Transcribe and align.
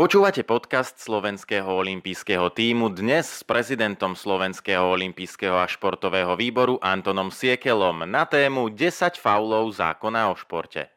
Počúvate 0.00 0.48
podcast 0.48 0.96
Slovenského 0.96 1.68
olympijského 1.68 2.48
týmu 2.56 2.88
dnes 2.88 3.28
s 3.28 3.44
prezidentom 3.44 4.16
Slovenského 4.16 4.80
olympijského 4.80 5.60
a 5.60 5.68
športového 5.68 6.40
výboru 6.40 6.80
Antonom 6.80 7.28
Siekelom 7.28 8.08
na 8.08 8.24
tému 8.24 8.72
10 8.72 9.20
faulov 9.20 9.68
zákona 9.76 10.32
o 10.32 10.34
športe. 10.40 10.88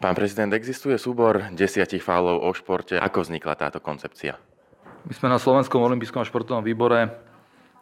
Pán 0.00 0.16
prezident, 0.16 0.48
existuje 0.56 0.96
súbor 0.96 1.52
10 1.52 1.60
faulov 2.00 2.40
o 2.40 2.56
športe. 2.56 2.96
Ako 2.96 3.20
vznikla 3.20 3.52
táto 3.60 3.84
koncepcia? 3.84 4.40
My 5.04 5.12
sme 5.12 5.28
na 5.28 5.36
Slovenskom 5.36 5.84
olympijskom 5.84 6.24
a 6.24 6.28
športovom 6.32 6.64
výbore 6.64 7.12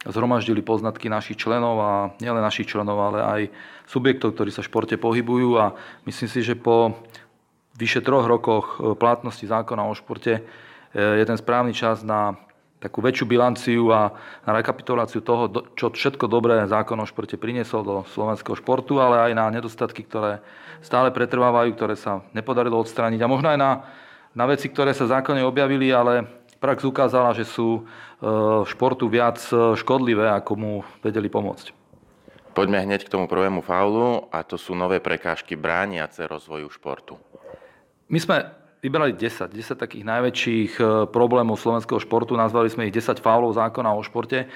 zhromaždili 0.03 0.59
poznatky 0.67 1.07
našich 1.07 1.39
členov 1.39 1.79
a 1.79 1.91
nielen 2.19 2.43
našich 2.43 2.67
členov, 2.67 2.99
ale 2.99 3.19
aj 3.23 3.41
subjektov, 3.87 4.35
ktorí 4.35 4.51
sa 4.51 4.65
v 4.65 4.67
športe 4.67 4.99
pohybujú 4.99 5.55
a 5.55 5.79
myslím 6.03 6.27
si, 6.27 6.43
že 6.43 6.59
po 6.59 6.99
vyše 7.81 8.05
troch 8.05 8.29
rokoch 8.29 8.77
e, 8.77 8.93
platnosti 8.93 9.41
zákona 9.41 9.89
o 9.89 9.97
športe 9.97 10.37
e, 10.37 10.41
je 10.93 11.25
ten 11.25 11.33
správny 11.33 11.73
čas 11.73 12.05
na 12.05 12.37
takú 12.77 13.01
väčšiu 13.01 13.25
bilanciu 13.29 13.89
a 13.93 14.13
na 14.45 14.51
rekapituláciu 14.57 15.21
toho, 15.21 15.49
čo 15.77 15.93
všetko 15.93 16.25
dobré 16.25 16.65
zákon 16.65 16.97
o 16.97 17.05
športe 17.05 17.37
priniesol 17.37 17.81
do 17.85 17.95
slovenského 18.13 18.57
športu, 18.57 18.97
ale 18.97 19.29
aj 19.29 19.31
na 19.37 19.45
nedostatky, 19.53 20.01
ktoré 20.05 20.41
stále 20.81 21.13
pretrvávajú, 21.13 21.77
ktoré 21.77 21.93
sa 21.93 22.25
nepodarilo 22.33 22.81
odstrániť 22.81 23.21
a 23.21 23.29
možno 23.29 23.53
aj 23.53 23.59
na, 23.61 23.71
na 24.33 24.45
veci, 24.49 24.65
ktoré 24.69 24.97
sa 24.97 25.05
zákone 25.05 25.45
objavili, 25.45 25.93
ale 25.93 26.25
prax 26.57 26.81
ukázala, 26.81 27.37
že 27.37 27.45
sú 27.45 27.81
e, 27.81 27.81
športu 28.65 29.05
viac 29.09 29.37
škodlivé, 29.77 30.33
ako 30.33 30.53
mu 30.57 30.71
vedeli 31.05 31.29
pomôcť. 31.29 31.81
Poďme 32.51 32.83
hneď 32.83 33.07
k 33.07 33.13
tomu 33.15 33.31
prvému 33.31 33.63
faulu 33.63 34.27
a 34.27 34.43
to 34.43 34.59
sú 34.59 34.75
nové 34.75 34.99
prekážky 34.99 35.55
brániace 35.55 36.27
rozvoju 36.27 36.67
športu. 36.67 37.15
My 38.11 38.19
sme 38.19 38.43
vybrali 38.83 39.15
10, 39.15 39.55
10 39.55 39.77
takých 39.79 40.03
najväčších 40.03 40.71
e, 40.75 40.83
problémov 41.15 41.55
slovenského 41.55 41.95
športu, 41.95 42.35
nazvali 42.35 42.67
sme 42.67 42.91
ich 42.91 42.95
10 42.97 43.23
faulov 43.23 43.55
zákona 43.55 43.87
o 43.95 44.03
športe. 44.03 44.43
E, 44.43 44.47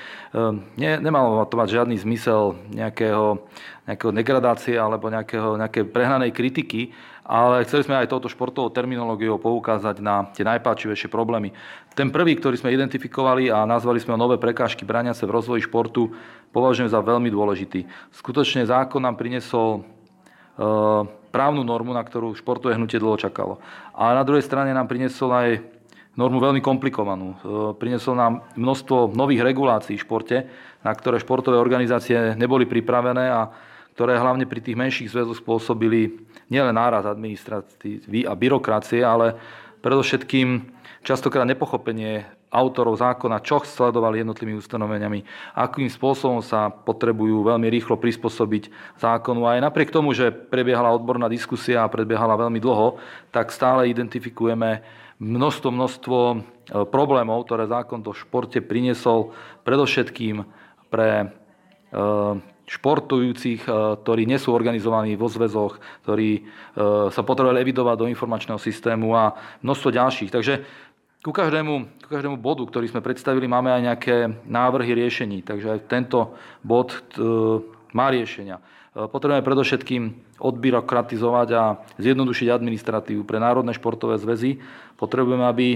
ne, 0.76 0.92
nemalo 1.00 1.46
to 1.48 1.56
mať 1.56 1.80
žiadny 1.80 1.96
zmysel 1.96 2.60
nejakého, 2.68 3.48
nejakého 3.88 4.12
degradácie 4.12 4.76
alebo 4.76 5.08
nejakého, 5.08 5.56
nejaké 5.56 5.88
prehnanej 5.88 6.36
kritiky, 6.36 6.92
ale 7.24 7.64
chceli 7.64 7.88
sme 7.88 7.96
aj 7.96 8.12
touto 8.12 8.28
športovou 8.28 8.76
terminológiou 8.76 9.40
poukázať 9.40 10.04
na 10.04 10.28
tie 10.36 10.44
najpáčivejšie 10.44 11.08
problémy. 11.08 11.56
Ten 11.96 12.12
prvý, 12.12 12.36
ktorý 12.36 12.60
sme 12.60 12.76
identifikovali 12.76 13.48
a 13.54 13.64
nazvali 13.64 14.04
sme 14.04 14.18
ho 14.18 14.20
nové 14.20 14.36
prekážky 14.36 14.84
braniace 14.84 15.24
v 15.24 15.32
rozvoji 15.32 15.64
športu, 15.64 16.12
považujem 16.52 16.92
za 16.92 17.00
veľmi 17.00 17.32
dôležitý. 17.32 17.88
Skutočne 18.12 18.68
zákon 18.68 19.00
nám 19.00 19.16
priniesol 19.16 19.80
e, 19.80 19.82
právnu 21.36 21.68
normu, 21.68 21.92
na 21.92 22.00
ktorú 22.00 22.32
športové 22.32 22.80
hnutie 22.80 22.96
dlho 22.96 23.20
čakalo. 23.20 23.60
A 23.92 24.16
na 24.16 24.24
druhej 24.24 24.48
strane 24.48 24.72
nám 24.72 24.88
priniesol 24.88 25.36
aj 25.36 25.50
normu 26.16 26.40
veľmi 26.40 26.64
komplikovanú. 26.64 27.36
E, 27.36 27.38
priniesol 27.76 28.16
nám 28.16 28.48
množstvo 28.56 29.12
nových 29.12 29.44
regulácií 29.44 30.00
v 30.00 30.06
športe, 30.08 30.38
na 30.80 30.96
ktoré 30.96 31.20
športové 31.20 31.60
organizácie 31.60 32.40
neboli 32.40 32.64
pripravené 32.64 33.28
a 33.28 33.52
ktoré 34.00 34.16
hlavne 34.16 34.48
pri 34.48 34.64
tých 34.64 34.80
menších 34.80 35.12
zväzoch 35.12 35.44
spôsobili 35.44 36.24
nielen 36.48 36.76
náraz 36.76 37.04
administratívy 37.04 38.24
a 38.24 38.32
byrokracie, 38.32 39.04
ale 39.04 39.36
predovšetkým 39.84 40.72
častokrát 41.04 41.44
nepochopenie 41.44 42.24
autorov 42.56 42.96
zákona, 42.96 43.44
čo 43.44 43.60
sledovali 43.60 44.24
jednotlivými 44.24 44.64
ustanoveniami, 44.64 45.20
akým 45.60 45.92
spôsobom 45.92 46.40
sa 46.40 46.72
potrebujú 46.72 47.44
veľmi 47.44 47.68
rýchlo 47.68 48.00
prispôsobiť 48.00 48.72
zákonu. 49.04 49.44
A 49.44 49.60
aj 49.60 49.68
napriek 49.68 49.92
tomu, 49.92 50.16
že 50.16 50.32
prebiehala 50.32 50.96
odborná 50.96 51.28
diskusia 51.28 51.84
a 51.84 51.92
prebiehala 51.92 52.40
veľmi 52.40 52.64
dlho, 52.64 52.96
tak 53.36 53.52
stále 53.52 53.92
identifikujeme 53.92 55.04
množstvo, 55.20 55.70
množstvo 55.72 56.18
e, 56.32 56.36
problémov, 56.88 57.48
ktoré 57.48 57.68
zákon 57.68 58.04
do 58.04 58.12
športe 58.12 58.60
priniesol 58.60 59.32
predovšetkým 59.64 60.44
pre 60.92 61.10
e, 61.24 61.28
športujúcich, 62.66 63.64
e, 63.64 63.70
ktorí 64.04 64.28
nie 64.28 64.40
sú 64.42 64.52
organizovaní 64.52 65.16
vo 65.16 65.32
zväzoch, 65.32 65.80
ktorí 66.04 66.48
sa 67.12 67.22
potrebovali 67.24 67.64
evidovať 67.64 67.96
do 67.96 68.10
informačného 68.12 68.60
systému 68.60 69.16
a 69.16 69.32
množstvo 69.64 69.90
ďalších. 69.96 70.28
Takže 70.28 70.54
ku 71.26 71.34
každému, 71.34 72.06
ku 72.06 72.10
každému 72.14 72.38
bodu, 72.38 72.62
ktorý 72.70 72.86
sme 72.86 73.02
predstavili, 73.02 73.50
máme 73.50 73.74
aj 73.74 73.82
nejaké 73.82 74.16
návrhy 74.46 74.94
riešení. 74.94 75.42
Takže 75.42 75.74
aj 75.74 75.80
tento 75.90 76.38
bod 76.62 76.94
e, 76.94 77.26
má 77.98 78.14
riešenia. 78.14 78.62
E, 78.94 79.10
potrebujeme 79.10 79.42
predovšetkým 79.42 80.04
odbyrokratizovať 80.38 81.50
a 81.58 81.82
zjednodušiť 81.98 82.48
administratívu 82.54 83.26
pre 83.26 83.42
národné 83.42 83.74
športové 83.74 84.22
zväzy. 84.22 84.62
Potrebujeme, 85.02 85.50
aby 85.50 85.68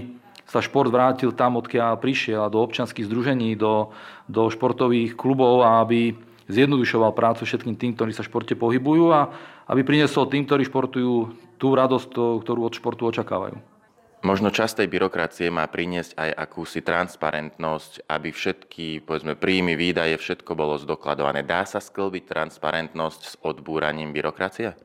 sa 0.46 0.62
šport 0.62 0.94
vrátil 0.94 1.34
tam, 1.34 1.58
odkiaľ 1.58 1.98
prišiel, 1.98 2.46
do 2.54 2.62
občanských 2.62 3.10
združení, 3.10 3.58
do, 3.58 3.90
do 4.30 4.54
športových 4.54 5.18
klubov 5.18 5.66
a 5.66 5.81
aby 5.81 6.14
zjednodušoval 6.46 7.18
prácu 7.18 7.50
všetkým 7.50 7.74
tým, 7.74 7.98
ktorí 7.98 8.14
sa 8.14 8.22
v 8.22 8.30
športe 8.30 8.54
pohybujú 8.54 9.14
a 9.18 9.34
aby 9.66 9.81
priniesol 9.81 10.30
tým, 10.30 10.46
ktorí 10.46 10.70
športujú, 10.70 11.14
tú 11.58 11.74
radosť, 11.74 12.10
ktorú 12.46 12.70
od 12.70 12.74
športu 12.78 13.10
očakávajú. 13.10 13.79
Možno 14.19 14.52
časť 14.52 14.84
tej 14.84 14.88
byrokracie 14.91 15.47
má 15.47 15.63
priniesť 15.72 16.19
aj 16.19 16.30
akúsi 16.35 16.84
transparentnosť, 16.84 18.03
aby 18.12 18.35
všetky, 18.35 19.07
povedzme, 19.07 19.40
príjmy, 19.40 19.80
výdaje, 19.80 20.19
všetko 20.19 20.59
bolo 20.59 20.75
zdokladované. 20.75 21.47
Dá 21.47 21.63
sa 21.63 21.80
sklbiť 21.80 22.28
transparentnosť 22.28 23.22
s 23.24 23.34
odbúraním 23.40 24.12
byrokracie? 24.12 24.75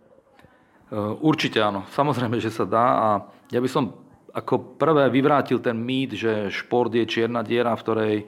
Určite 1.18 1.58
áno. 1.58 1.82
Samozrejme, 1.90 2.38
že 2.38 2.54
sa 2.54 2.62
dá 2.62 2.86
a 2.94 3.08
ja 3.50 3.58
by 3.58 3.66
som 3.66 4.03
ako 4.34 4.74
prvé 4.74 5.06
vyvrátil 5.14 5.62
ten 5.62 5.78
mýt, 5.78 6.18
že 6.18 6.50
šport 6.50 6.90
je 6.90 7.06
čierna 7.06 7.46
diera, 7.46 7.70
v 7.78 7.84
ktorej 7.86 8.14
e, 8.18 8.24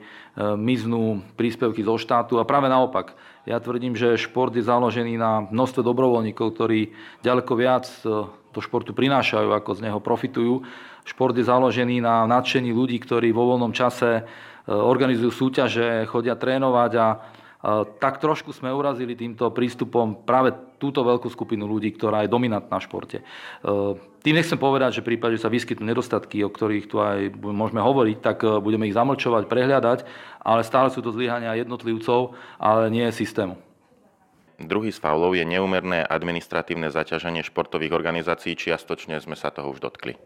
miznú 0.55 1.19
príspevky 1.35 1.83
zo 1.83 1.99
štátu 1.99 2.39
a 2.39 2.47
práve 2.47 2.71
naopak. 2.71 3.11
Ja 3.43 3.59
tvrdím, 3.59 3.91
že 3.91 4.15
šport 4.15 4.55
je 4.55 4.63
založený 4.63 5.19
na 5.19 5.43
množstve 5.51 5.83
dobrovoľníkov, 5.83 6.47
ktorí 6.55 6.95
ďaleko 7.27 7.53
viac 7.59 7.91
e, 8.07 8.23
do 8.55 8.59
športu 8.63 8.95
prinášajú, 8.95 9.51
ako 9.51 9.71
z 9.75 9.91
neho 9.91 9.99
profitujú. 9.99 10.63
Šport 11.03 11.35
je 11.35 11.43
založený 11.43 11.99
na 11.99 12.23
nadšení 12.23 12.71
ľudí, 12.71 13.03
ktorí 13.03 13.35
vo 13.35 13.51
voľnom 13.51 13.75
čase 13.75 14.23
e, 14.23 14.71
organizujú 14.71 15.35
súťaže, 15.35 16.07
chodia 16.07 16.39
trénovať 16.39 16.91
a 17.03 17.07
tak 17.97 18.21
trošku 18.21 18.53
sme 18.53 18.69
urazili 18.69 19.17
týmto 19.17 19.49
prístupom 19.49 20.21
práve 20.21 20.53
túto 20.77 21.01
veľkú 21.01 21.25
skupinu 21.33 21.65
ľudí, 21.65 21.89
ktorá 21.97 22.21
je 22.23 22.29
dominantná 22.29 22.77
v 22.77 22.85
športe. 22.85 23.17
E, 23.21 23.23
tým 24.21 24.37
nechcem 24.37 24.61
povedať, 24.61 25.01
že 25.01 25.01
v 25.01 25.09
prípade, 25.13 25.41
že 25.41 25.43
sa 25.43 25.49
vyskytnú 25.49 25.89
nedostatky, 25.89 26.45
o 26.45 26.53
ktorých 26.53 26.85
tu 26.85 27.01
aj 27.01 27.33
môžeme 27.41 27.81
hovoriť, 27.81 28.17
tak 28.21 28.45
e, 28.45 28.61
budeme 28.61 28.85
ich 28.85 28.93
zamlčovať, 28.93 29.49
prehľadať, 29.49 29.99
ale 30.45 30.61
stále 30.61 30.93
sú 30.93 31.01
to 31.01 31.09
zlyhania 31.09 31.57
jednotlivcov, 31.57 32.37
ale 32.61 32.93
nie 32.93 33.09
systému. 33.09 33.57
Druhý 34.57 34.89
z 34.89 35.01
faulov 35.01 35.37
je 35.37 35.45
neumerné 35.45 36.01
administratívne 36.01 36.89
zaťaženie 36.89 37.45
športových 37.45 37.93
organizácií. 37.93 38.57
Čiastočne 38.57 39.17
sme 39.21 39.37
sa 39.37 39.53
toho 39.53 39.69
už 39.69 39.81
dotkli. 39.81 40.17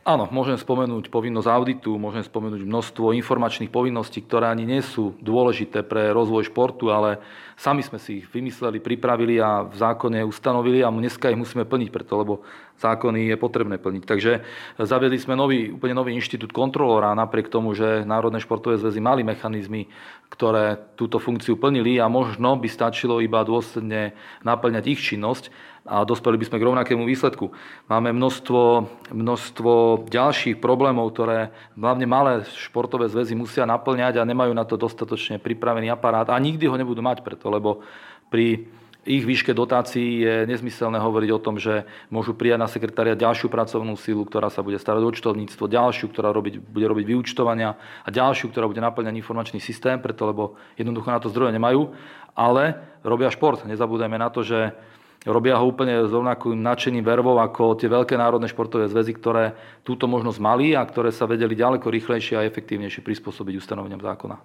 Áno, 0.00 0.24
môžem 0.32 0.56
spomenúť 0.56 1.12
povinnosť 1.12 1.44
auditu, 1.44 1.92
môžem 2.00 2.24
spomenúť 2.24 2.64
množstvo 2.64 3.12
informačných 3.20 3.68
povinností, 3.68 4.24
ktoré 4.24 4.48
ani 4.48 4.64
nie 4.64 4.80
sú 4.80 5.12
dôležité 5.20 5.84
pre 5.84 6.08
rozvoj 6.16 6.48
športu, 6.48 6.88
ale 6.88 7.20
sami 7.60 7.84
sme 7.84 8.00
si 8.00 8.24
ich 8.24 8.26
vymysleli, 8.32 8.80
pripravili 8.80 9.36
a 9.44 9.60
v 9.68 9.76
zákone 9.76 10.24
ustanovili 10.24 10.80
a 10.80 10.88
dneska 10.88 11.28
ich 11.28 11.36
musíme 11.36 11.68
plniť 11.68 11.88
preto, 11.92 12.16
lebo 12.16 12.40
zákony 12.80 13.28
je 13.28 13.36
potrebné 13.36 13.76
plniť. 13.76 14.02
Takže 14.08 14.32
zaviedli 14.80 15.20
sme 15.20 15.36
nový, 15.36 15.68
úplne 15.68 15.92
nový 15.92 16.16
inštitút 16.16 16.48
kontrolóra, 16.56 17.12
napriek 17.12 17.52
tomu, 17.52 17.76
že 17.76 18.00
Národné 18.08 18.40
športové 18.40 18.80
zväzy 18.80 19.04
mali 19.04 19.20
mechanizmy, 19.20 19.84
ktoré 20.32 20.80
túto 20.96 21.20
funkciu 21.20 21.60
plnili 21.60 22.00
a 22.00 22.08
možno 22.08 22.56
by 22.56 22.72
stačilo 22.72 23.20
iba 23.20 23.44
dôsledne 23.44 24.16
naplňať 24.48 24.84
ich 24.96 25.00
činnosť 25.04 25.52
a 25.90 26.06
dospeli 26.06 26.38
by 26.38 26.46
sme 26.46 26.62
k 26.62 26.66
rovnakému 26.70 27.02
výsledku. 27.02 27.50
Máme 27.90 28.14
množstvo, 28.14 28.86
množstvo 29.10 30.06
ďalších 30.06 30.62
problémov, 30.62 31.10
ktoré 31.10 31.50
hlavne 31.74 32.06
malé 32.06 32.46
športové 32.54 33.10
zväzy 33.10 33.34
musia 33.34 33.66
naplňať 33.66 34.22
a 34.22 34.28
nemajú 34.28 34.54
na 34.54 34.62
to 34.62 34.78
dostatočne 34.78 35.42
pripravený 35.42 35.90
aparát 35.90 36.30
a 36.30 36.38
nikdy 36.38 36.70
ho 36.70 36.78
nebudú 36.78 37.02
mať 37.02 37.26
preto, 37.26 37.50
lebo 37.50 37.82
pri 38.30 38.70
ich 39.02 39.24
výške 39.24 39.56
dotácií 39.56 40.22
je 40.22 40.34
nezmyselné 40.44 41.00
hovoriť 41.00 41.30
o 41.32 41.42
tom, 41.42 41.56
že 41.56 41.88
môžu 42.12 42.36
prijať 42.36 42.60
na 42.60 42.68
sekretária 42.68 43.16
ďalšiu 43.16 43.48
pracovnú 43.48 43.96
sílu, 43.96 44.28
ktorá 44.28 44.52
sa 44.52 44.60
bude 44.60 44.76
starať 44.76 45.02
o 45.02 45.10
účtovníctvo, 45.10 45.64
ďalšiu, 45.66 46.12
ktorá 46.12 46.30
robiť, 46.30 46.60
bude 46.60 46.86
robiť 46.86 47.04
vyučtovania 47.08 47.80
a 47.80 48.08
ďalšiu, 48.12 48.52
ktorá 48.52 48.68
bude 48.68 48.84
naplňať 48.84 49.16
informačný 49.16 49.58
systém, 49.58 49.96
preto 49.98 50.28
lebo 50.28 50.60
jednoducho 50.76 51.08
na 51.08 51.18
to 51.18 51.32
zdroje 51.32 51.56
nemajú, 51.56 51.96
ale 52.36 52.76
robia 53.00 53.32
šport. 53.32 53.64
Nezabúdajme 53.64 54.20
na 54.20 54.28
to, 54.28 54.44
že 54.44 54.76
Robia 55.20 55.60
ho 55.60 55.68
úplne 55.68 56.08
s 56.08 56.12
rovnakým 56.16 56.56
nadšením 56.64 57.04
vervou 57.04 57.36
ako 57.36 57.76
tie 57.76 57.92
veľké 57.92 58.16
národné 58.16 58.48
športové 58.48 58.88
zväzy, 58.88 59.12
ktoré 59.20 59.52
túto 59.84 60.08
možnosť 60.08 60.40
mali 60.40 60.72
a 60.72 60.80
ktoré 60.80 61.12
sa 61.12 61.28
vedeli 61.28 61.52
ďaleko 61.52 61.92
rýchlejšie 61.92 62.40
a 62.40 62.48
efektívnejšie 62.48 63.04
prispôsobiť 63.04 63.60
ustanoveniam 63.60 64.00
zákona. 64.00 64.40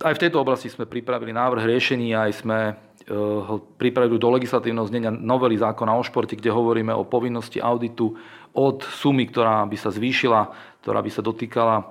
Aj 0.00 0.14
v 0.14 0.22
tejto 0.22 0.40
oblasti 0.40 0.70
sme 0.70 0.86
pripravili 0.86 1.34
návrh 1.34 1.66
riešení, 1.66 2.14
aj 2.14 2.46
sme 2.46 2.58
ho 3.10 3.58
pripravili 3.74 4.22
do 4.22 4.30
legislatívneho 4.30 4.86
znenia 4.86 5.10
novely 5.10 5.58
zákona 5.58 5.98
o 5.98 6.02
športe, 6.06 6.38
kde 6.38 6.54
hovoríme 6.54 6.94
o 6.94 7.02
povinnosti 7.02 7.58
auditu 7.58 8.14
od 8.54 8.86
sumy, 8.86 9.26
ktorá 9.26 9.66
by 9.66 9.76
sa 9.76 9.90
zvýšila, 9.90 10.40
ktorá 10.80 11.02
by 11.02 11.10
sa 11.10 11.26
dotýkala 11.26 11.90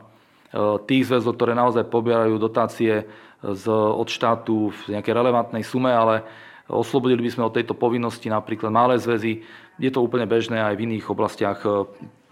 tých 0.87 1.11
zväzov, 1.11 1.35
ktoré 1.37 1.53
naozaj 1.53 1.91
pobierajú 1.91 2.39
dotácie 2.39 3.05
z, 3.43 3.65
od 3.69 4.07
štátu 4.09 4.73
v 4.73 4.97
nejakej 4.97 5.13
relevantnej 5.13 5.61
sume, 5.61 5.93
ale 5.93 6.25
oslobodili 6.69 7.25
by 7.25 7.31
sme 7.33 7.47
od 7.49 7.57
tejto 7.57 7.73
povinnosti 7.73 8.29
napríklad 8.29 8.69
malé 8.69 9.01
zväzy. 9.01 9.41
Je 9.81 9.89
to 9.89 10.05
úplne 10.05 10.29
bežné 10.29 10.61
aj 10.61 10.77
v 10.77 10.85
iných 10.85 11.09
oblastiach 11.09 11.65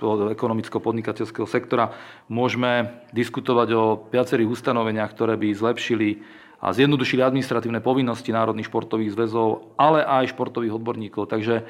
ekonomicko-podnikateľského 0.06 1.50
sektora. 1.50 1.92
Môžeme 2.30 3.02
diskutovať 3.12 3.70
o 3.74 3.84
viacerých 4.14 4.54
ustanoveniach, 4.54 5.12
ktoré 5.12 5.34
by 5.36 5.58
zlepšili 5.58 6.22
a 6.58 6.74
zjednodušili 6.74 7.22
administratívne 7.22 7.82
povinnosti 7.86 8.34
národných 8.34 8.70
športových 8.70 9.14
zväzov, 9.14 9.78
ale 9.78 10.02
aj 10.02 10.34
športových 10.34 10.82
odborníkov. 10.82 11.30
Takže 11.30 11.62
e, 11.62 11.64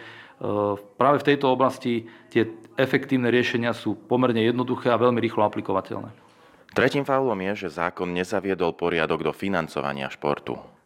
práve 0.95 1.19
v 1.19 1.27
tejto 1.27 1.51
oblasti 1.51 2.07
tie 2.31 2.47
efektívne 2.79 3.27
riešenia 3.27 3.75
sú 3.75 3.99
pomerne 3.99 4.39
jednoduché 4.39 4.87
a 4.87 5.01
veľmi 5.01 5.19
rýchlo 5.19 5.43
aplikovateľné. 5.43 6.07
Tretím 6.71 7.03
faulom 7.03 7.39
je, 7.51 7.67
že 7.67 7.79
zákon 7.83 8.15
nezaviedol 8.15 8.79
poriadok 8.79 9.27
do 9.27 9.33
financovania 9.35 10.07
športu. 10.07 10.76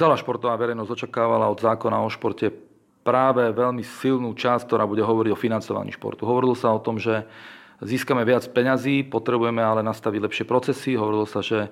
Celá 0.00 0.16
športová 0.16 0.56
verejnosť 0.56 0.96
očakávala 0.96 1.52
od 1.52 1.60
zákona 1.60 2.00
o 2.00 2.08
športe 2.08 2.48
práve 3.04 3.52
veľmi 3.52 3.84
silnú 3.84 4.32
časť, 4.32 4.64
ktorá 4.64 4.88
bude 4.88 5.04
hovoriť 5.04 5.28
o 5.28 5.36
financovaní 5.36 5.92
športu. 5.92 6.24
Hovorilo 6.24 6.56
sa 6.56 6.72
o 6.72 6.80
tom, 6.80 6.96
že 6.96 7.28
získame 7.84 8.24
viac 8.24 8.48
peňazí, 8.48 9.04
potrebujeme 9.04 9.60
ale 9.60 9.84
nastaviť 9.84 10.24
lepšie 10.24 10.44
procesy. 10.48 10.96
Hovorilo 10.96 11.28
sa, 11.28 11.44
že 11.44 11.68
e, 11.68 11.70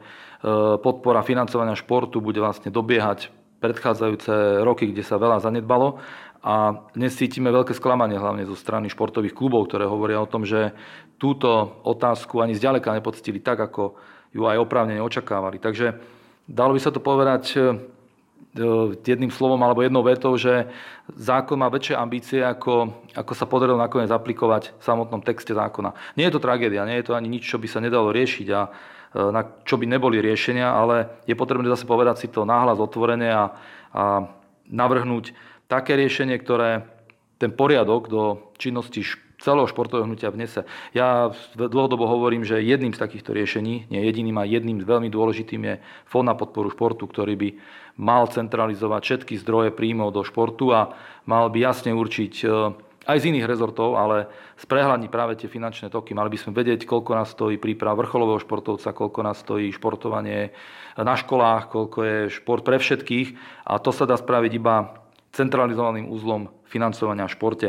podpora 0.76 1.24
financovania 1.24 1.72
športu 1.72 2.20
bude 2.20 2.36
vlastne 2.36 2.68
dobiehať 2.68 3.32
predchádzajúce 3.64 4.60
roky, 4.60 4.92
kde 4.92 5.08
sa 5.08 5.16
veľa 5.16 5.40
zanedbalo. 5.40 5.96
A 6.44 6.84
dnes 6.92 7.16
cítime 7.16 7.48
veľké 7.48 7.72
sklamanie 7.72 8.20
hlavne 8.20 8.44
zo 8.44 8.60
strany 8.60 8.92
športových 8.92 9.32
klubov, 9.32 9.72
ktoré 9.72 9.88
hovoria 9.88 10.20
o 10.20 10.28
tom, 10.28 10.44
že 10.44 10.76
túto 11.16 11.80
otázku 11.80 12.44
ani 12.44 12.52
zďaleka 12.52 12.92
nepoctili 12.92 13.40
tak, 13.40 13.56
ako 13.56 13.96
ju 14.36 14.44
aj 14.44 14.60
oprávnene 14.60 15.00
očakávali. 15.00 15.56
Takže 15.56 15.96
dalo 16.44 16.76
by 16.76 16.80
sa 16.84 16.92
to 16.92 17.00
povedať 17.00 17.56
E, 17.56 17.60
jedným 19.06 19.30
slovom 19.30 19.60
alebo 19.62 19.80
jednou 19.80 20.02
vetou, 20.02 20.34
že 20.34 20.66
zákon 21.14 21.56
má 21.56 21.70
väčšie 21.70 21.94
ambície, 21.94 22.40
ako, 22.42 22.92
ako 23.14 23.32
sa 23.32 23.46
podarilo 23.46 23.78
nakoniec 23.78 24.10
aplikovať 24.10 24.76
v 24.76 24.82
samotnom 24.82 25.22
texte 25.22 25.54
zákona. 25.54 25.94
Nie 26.18 26.28
je 26.28 26.34
to 26.36 26.44
tragédia, 26.44 26.84
nie 26.84 26.98
je 27.00 27.06
to 27.08 27.16
ani 27.16 27.30
nič, 27.30 27.46
čo 27.46 27.56
by 27.56 27.70
sa 27.70 27.78
nedalo 27.78 28.10
riešiť 28.10 28.48
a 28.52 28.60
e, 28.66 28.70
na 29.30 29.42
čo 29.62 29.78
by 29.78 29.86
neboli 29.86 30.18
riešenia, 30.18 30.68
ale 30.68 31.22
je 31.24 31.38
potrebné 31.38 31.70
zase 31.70 31.86
povedať 31.86 32.26
si 32.26 32.28
to 32.28 32.42
náhlas 32.42 32.82
otvorene 32.82 33.30
a, 33.30 33.44
a 33.94 34.04
navrhnúť 34.68 35.32
také 35.70 35.96
riešenie, 35.96 36.36
ktoré 36.40 36.84
ten 37.38 37.54
poriadok 37.54 38.10
do 38.10 38.22
činnosti 38.58 39.06
celého 39.38 39.70
športového 39.70 40.06
hnutia 40.06 40.34
vnese. 40.34 40.66
Ja 40.90 41.30
dlhodobo 41.54 42.10
hovorím, 42.10 42.42
že 42.42 42.58
jedným 42.58 42.90
z 42.90 43.02
takýchto 43.02 43.30
riešení, 43.30 43.86
nie 43.86 44.02
jediným 44.02 44.36
a 44.42 44.48
jedným 44.48 44.82
veľmi 44.82 45.08
dôležitým 45.08 45.62
je 45.62 45.74
Fond 46.10 46.26
na 46.26 46.34
podporu 46.34 46.74
športu, 46.74 47.06
ktorý 47.06 47.34
by 47.38 47.48
mal 47.98 48.26
centralizovať 48.26 49.02
všetky 49.02 49.34
zdroje 49.38 49.70
príjmov 49.70 50.10
do 50.10 50.26
športu 50.26 50.74
a 50.74 50.94
mal 51.26 51.50
by 51.50 51.58
jasne 51.70 51.94
určiť 51.94 52.34
e, 52.42 52.46
aj 53.08 53.18
z 53.18 53.26
iných 53.34 53.46
rezortov, 53.46 53.94
ale 53.94 54.30
sprehľadniť 54.58 55.10
práve 55.10 55.38
tie 55.38 55.50
finančné 55.50 55.90
toky. 55.90 56.14
Mali 56.18 56.30
by 56.34 56.38
sme 56.38 56.52
vedieť, 56.58 56.86
koľko 56.86 57.14
nás 57.14 57.30
stojí 57.30 57.58
príprava 57.62 58.02
vrcholového 58.02 58.42
športovca, 58.42 58.90
koľko 58.94 59.20
nás 59.22 59.38
stojí 59.42 59.70
športovanie 59.70 60.50
na 60.98 61.14
školách, 61.14 61.70
koľko 61.70 61.98
je 62.02 62.18
šport 62.34 62.66
pre 62.66 62.82
všetkých 62.82 63.28
a 63.70 63.78
to 63.78 63.94
sa 63.94 64.02
dá 64.06 64.18
spraviť 64.18 64.52
iba 64.58 64.98
centralizovaným 65.30 66.10
úzlom 66.10 66.50
financovania 66.66 67.30
v 67.30 67.34
športe. 67.34 67.68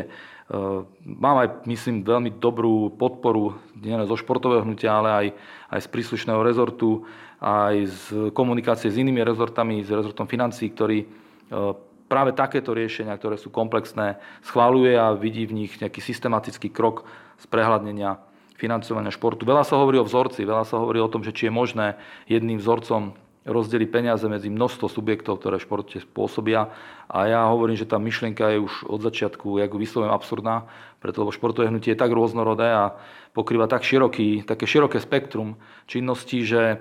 Ehm, 0.50 0.82
mám 1.06 1.46
aj, 1.46 1.62
myslím, 1.70 2.02
veľmi 2.02 2.42
dobrú 2.42 2.90
podporu 2.98 3.54
nielen 3.78 4.02
zo 4.10 4.18
športového 4.18 4.66
hnutia, 4.66 4.98
ale 4.98 5.08
aj, 5.08 5.26
aj 5.70 5.80
z 5.86 5.88
príslušného 5.94 6.42
rezortu, 6.42 7.06
aj 7.38 7.74
z 7.86 8.02
komunikácie 8.34 8.90
s 8.90 8.98
inými 8.98 9.22
rezortami, 9.22 9.86
s 9.86 9.94
rezortom 9.94 10.26
financí, 10.26 10.66
ktorý 10.74 11.06
ehm, 11.06 11.78
práve 12.10 12.34
takéto 12.34 12.74
riešenia, 12.74 13.14
ktoré 13.14 13.38
sú 13.38 13.54
komplexné, 13.54 14.18
schváluje 14.42 14.98
a 14.98 15.14
vidí 15.14 15.46
v 15.46 15.64
nich 15.64 15.78
nejaký 15.78 16.02
systematický 16.02 16.74
krok 16.74 17.06
z 17.38 17.46
prehľadnenia 17.46 18.18
financovania 18.58 19.14
športu. 19.14 19.46
Veľa 19.46 19.62
sa 19.62 19.78
hovorí 19.78 20.02
o 20.02 20.04
vzorci, 20.04 20.42
veľa 20.42 20.66
sa 20.66 20.82
hovorí 20.82 20.98
o 20.98 21.08
tom, 21.08 21.22
že 21.22 21.30
či 21.30 21.46
je 21.46 21.54
možné 21.54 21.94
jedným 22.26 22.58
vzorcom 22.58 23.14
rozdeli 23.48 23.88
peniaze 23.88 24.28
medzi 24.28 24.52
množstvo 24.52 24.92
subjektov, 24.92 25.40
ktoré 25.40 25.56
v 25.56 25.64
športe 25.64 25.96
spôsobia. 25.96 26.68
A 27.08 27.24
ja 27.26 27.40
hovorím, 27.48 27.76
že 27.76 27.88
tá 27.88 27.96
myšlienka 27.96 28.52
je 28.52 28.58
už 28.60 28.84
od 28.84 29.00
začiatku, 29.00 29.56
jak 29.58 29.72
vyslovujem, 29.72 30.12
absurdná, 30.12 30.68
preto 31.00 31.24
lebo 31.24 31.32
športové 31.32 31.72
hnutie 31.72 31.96
je 31.96 32.00
tak 32.00 32.12
rôznorodé 32.12 32.68
a 32.68 33.00
pokrýva 33.32 33.64
tak 33.64 33.80
široký, 33.80 34.44
také 34.44 34.68
široké 34.68 35.00
spektrum 35.00 35.56
činností, 35.88 36.44
že 36.44 36.62
e, 36.68 36.76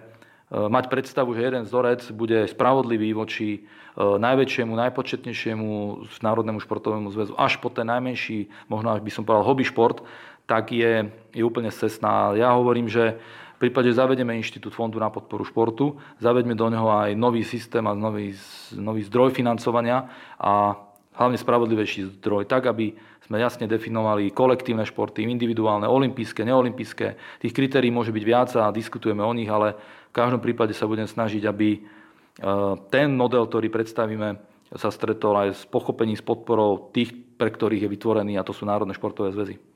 mať 0.51 0.91
predstavu, 0.91 1.31
že 1.31 1.47
jeden 1.47 1.63
vzorec 1.63 2.03
bude 2.11 2.43
spravodlivý 2.51 3.15
voči 3.15 3.49
e, 3.55 3.59
najväčšiemu, 3.95 4.75
najpočetnejšiemu 4.75 5.67
Národnému 6.19 6.59
športovému 6.59 7.07
zväzu, 7.15 7.33
až 7.39 7.55
po 7.63 7.71
ten 7.71 7.87
najmenší, 7.87 8.51
možno 8.67 8.91
až 8.91 8.99
by 8.99 9.11
som 9.15 9.23
povedal 9.23 9.47
hobby 9.47 9.63
šport, 9.63 10.03
tak 10.49 10.73
je, 10.73 11.07
je 11.31 11.43
úplne 11.45 11.69
cestná. 11.69 12.33
Ja 12.33 12.57
hovorím, 12.57 12.89
že 12.89 13.21
v 13.59 13.67
prípade, 13.67 13.91
zavedeme 13.91 14.39
Inštitút 14.39 14.71
fondu 14.71 15.03
na 15.03 15.11
podporu 15.11 15.43
športu, 15.43 15.99
zavedme 16.23 16.55
do 16.55 16.71
neho 16.71 16.87
aj 16.87 17.11
nový 17.11 17.43
systém 17.43 17.83
a 17.83 17.91
nový, 17.91 18.31
nový 18.71 19.03
zdroj 19.03 19.35
financovania 19.35 20.07
a 20.39 20.79
hlavne 21.19 21.35
spravodlivejší 21.35 22.23
zdroj, 22.23 22.47
tak 22.47 22.71
aby 22.71 22.95
sme 23.27 23.35
jasne 23.43 23.67
definovali 23.67 24.31
kolektívne 24.31 24.87
športy, 24.87 25.27
individuálne, 25.27 25.91
olympijské, 25.91 26.47
neolympijské. 26.47 27.19
Tých 27.43 27.51
kritérií 27.51 27.91
môže 27.91 28.15
byť 28.15 28.23
viac 28.23 28.49
a 28.55 28.71
diskutujeme 28.71 29.27
o 29.27 29.35
nich, 29.35 29.51
ale 29.51 29.75
v 30.07 30.15
každom 30.15 30.39
prípade 30.39 30.71
sa 30.71 30.87
budem 30.87 31.11
snažiť, 31.11 31.43
aby 31.43 31.69
e, 31.75 31.79
ten 32.87 33.11
model, 33.11 33.43
ktorý 33.43 33.67
predstavíme, 33.67 34.39
sa 34.71 34.87
stretol 34.87 35.35
aj 35.35 35.49
s 35.51 35.63
pochopením, 35.67 36.15
s 36.15 36.23
podporou 36.23 36.95
tých, 36.95 37.11
pre 37.11 37.51
ktorých 37.51 37.83
je 37.83 37.91
vytvorený, 37.91 38.39
a 38.39 38.47
to 38.47 38.55
sú 38.55 38.63
Národné 38.63 38.95
športové 38.95 39.35
zväzy. 39.35 39.68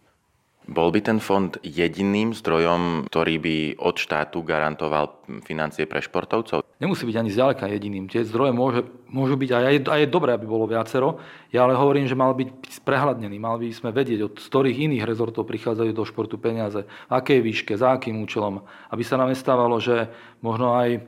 Bol 0.64 0.96
by 0.96 1.04
ten 1.04 1.20
fond 1.20 1.52
jediným 1.60 2.32
zdrojom, 2.32 3.12
ktorý 3.12 3.36
by 3.36 3.56
od 3.84 4.00
štátu 4.00 4.40
garantoval 4.48 5.12
financie 5.44 5.84
pre 5.84 6.00
športovcov? 6.00 6.64
Nemusí 6.80 7.04
byť 7.04 7.16
ani 7.20 7.30
zďaleka 7.36 7.68
jediným. 7.68 8.08
Tie 8.08 8.24
zdroje 8.24 8.56
môže, 8.56 8.88
môžu 9.12 9.36
byť, 9.36 9.50
a 9.52 9.58
je, 9.76 9.80
a 9.84 9.96
je 10.00 10.08
dobré, 10.08 10.32
aby 10.32 10.48
bolo 10.48 10.64
viacero. 10.64 11.20
Ja 11.52 11.68
ale 11.68 11.76
hovorím, 11.76 12.08
že 12.08 12.16
mal 12.16 12.32
byť 12.32 12.80
sprehľadnený. 12.80 13.36
Mal 13.44 13.60
by 13.60 13.68
sme 13.76 13.92
vedieť, 13.92 14.20
od 14.24 14.34
ktorých 14.40 14.88
iných 14.88 15.04
rezortov 15.04 15.48
prichádzajú 15.52 15.92
do 15.92 16.04
športu 16.08 16.40
peniaze, 16.40 16.88
v 16.88 17.12
akej 17.12 17.44
výške, 17.44 17.74
za 17.76 18.00
akým 18.00 18.24
účelom. 18.24 18.64
Aby 18.88 19.04
sa 19.04 19.20
nám 19.20 19.36
nestávalo, 19.36 19.84
že 19.84 20.08
možno 20.40 20.80
aj 20.80 21.04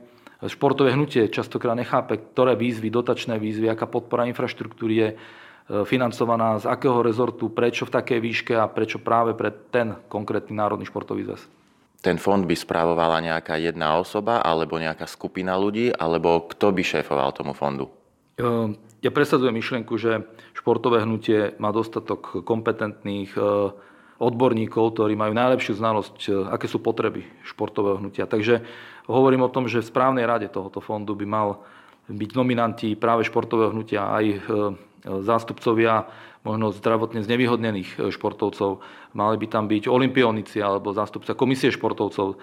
športové 0.52 0.92
hnutie 0.92 1.32
častokrát 1.32 1.72
nechápe, 1.72 2.20
ktoré 2.20 2.60
výzvy, 2.60 2.92
dotačné 2.92 3.40
výzvy, 3.40 3.72
aká 3.72 3.88
podpora 3.88 4.28
infraštruktúry 4.28 4.94
je 5.00 5.08
financovaná 5.66 6.62
z 6.62 6.70
akého 6.70 7.02
rezortu, 7.02 7.50
prečo 7.50 7.90
v 7.90 7.94
takej 7.98 8.18
výške 8.22 8.54
a 8.54 8.70
prečo 8.70 9.02
práve 9.02 9.34
pre 9.34 9.50
ten 9.50 9.98
konkrétny 10.06 10.54
Národný 10.54 10.86
športový 10.86 11.26
zväz. 11.26 11.42
Ten 12.06 12.22
fond 12.22 12.46
by 12.46 12.54
správovala 12.54 13.18
nejaká 13.18 13.58
jedna 13.58 13.98
osoba 13.98 14.38
alebo 14.38 14.78
nejaká 14.78 15.10
skupina 15.10 15.58
ľudí, 15.58 15.90
alebo 15.90 16.46
kto 16.46 16.70
by 16.70 16.82
šéfoval 16.86 17.34
tomu 17.34 17.50
fondu? 17.50 17.90
E, 18.38 18.78
ja 19.02 19.10
presadzujem 19.10 19.58
myšlienku, 19.58 19.98
že 19.98 20.22
športové 20.54 21.02
hnutie 21.02 21.58
má 21.58 21.74
dostatok 21.74 22.46
kompetentných 22.46 23.34
e, 23.34 23.40
odborníkov, 24.22 24.94
ktorí 24.94 25.18
majú 25.18 25.34
najlepšiu 25.34 25.82
znalosť, 25.82 26.16
aké 26.46 26.70
sú 26.70 26.78
potreby 26.78 27.26
športového 27.42 27.98
hnutia. 27.98 28.30
Takže 28.30 28.62
hovorím 29.10 29.42
o 29.42 29.52
tom, 29.52 29.66
že 29.66 29.82
v 29.82 29.90
správnej 29.90 30.30
rade 30.30 30.46
tohoto 30.46 30.78
fondu 30.78 31.18
by 31.18 31.26
mal 31.26 31.66
byť 32.06 32.30
nominanti 32.38 32.94
práve 32.94 33.26
športového 33.26 33.74
hnutia 33.74 34.08
aj 34.14 34.24
zástupcovia 35.06 36.10
možno 36.46 36.70
zdravotne 36.70 37.26
znevýhodnených 37.26 37.90
e, 37.98 38.14
športovcov. 38.14 38.78
Mali 39.18 39.36
by 39.42 39.46
tam 39.50 39.66
byť 39.66 39.90
olimpionici 39.90 40.62
alebo 40.62 40.94
zástupca 40.94 41.34
komisie 41.34 41.74
športovcov. 41.74 42.26
E, 42.30 42.36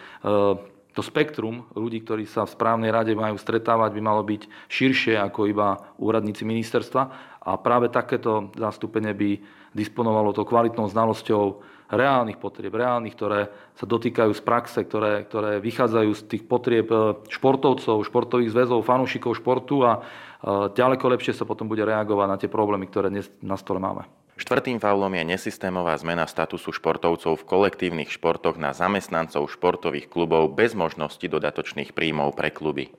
to 0.93 1.01
spektrum 1.01 1.65
ľudí, 1.73 2.05
ktorí 2.05 2.29
sa 2.29 2.45
v 2.45 2.53
správnej 2.53 2.93
rade 2.93 3.17
majú 3.17 3.33
stretávať, 3.39 3.97
by 3.97 4.01
malo 4.03 4.21
byť 4.21 4.69
širšie 4.69 5.17
ako 5.17 5.49
iba 5.49 5.81
úradníci 5.97 6.45
ministerstva 6.45 7.01
a 7.41 7.51
práve 7.57 7.89
takéto 7.89 8.53
zastúpenie 8.53 9.09
by 9.17 9.41
disponovalo 9.73 10.37
to 10.37 10.45
kvalitnou 10.45 10.85
znalosťou 10.85 11.65
reálnych 11.89 12.37
potrieb, 12.37 12.77
reálnych, 12.77 13.17
ktoré 13.17 13.49
sa 13.73 13.85
dotýkajú 13.85 14.31
z 14.37 14.41
praxe, 14.45 14.79
ktoré, 14.85 15.25
ktoré 15.25 15.57
vychádzajú 15.61 16.11
z 16.13 16.21
tých 16.29 16.43
potrieb 16.45 16.87
e, 16.93 17.17
športovcov, 17.29 18.05
športových 18.05 18.53
zväzov, 18.53 18.85
fanúšikov 18.85 19.37
športu 19.37 19.81
a 19.81 20.05
ďaleko 20.75 21.05
lepšie 21.15 21.31
sa 21.31 21.47
potom 21.47 21.71
bude 21.71 21.87
reagovať 21.87 22.27
na 22.27 22.37
tie 22.37 22.51
problémy, 22.51 22.91
ktoré 22.91 23.07
dnes 23.07 23.31
na 23.39 23.55
stole 23.55 23.79
máme. 23.79 24.03
Štvrtým 24.33 24.81
faulom 24.81 25.13
je 25.13 25.23
nesystémová 25.29 25.93
zmena 25.95 26.25
statusu 26.25 26.73
športovcov 26.73 27.37
v 27.37 27.47
kolektívnych 27.47 28.09
športoch 28.09 28.57
na 28.57 28.73
zamestnancov 28.73 29.45
športových 29.45 30.09
klubov 30.09 30.57
bez 30.57 30.73
možnosti 30.73 31.21
dodatočných 31.21 31.93
príjmov 31.93 32.33
pre 32.33 32.49
kluby. 32.49 32.89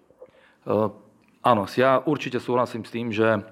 Áno, 1.45 1.63
ja 1.75 2.01
určite 2.07 2.39
súhlasím 2.39 2.87
s 2.87 2.95
tým, 2.95 3.11
že 3.11 3.43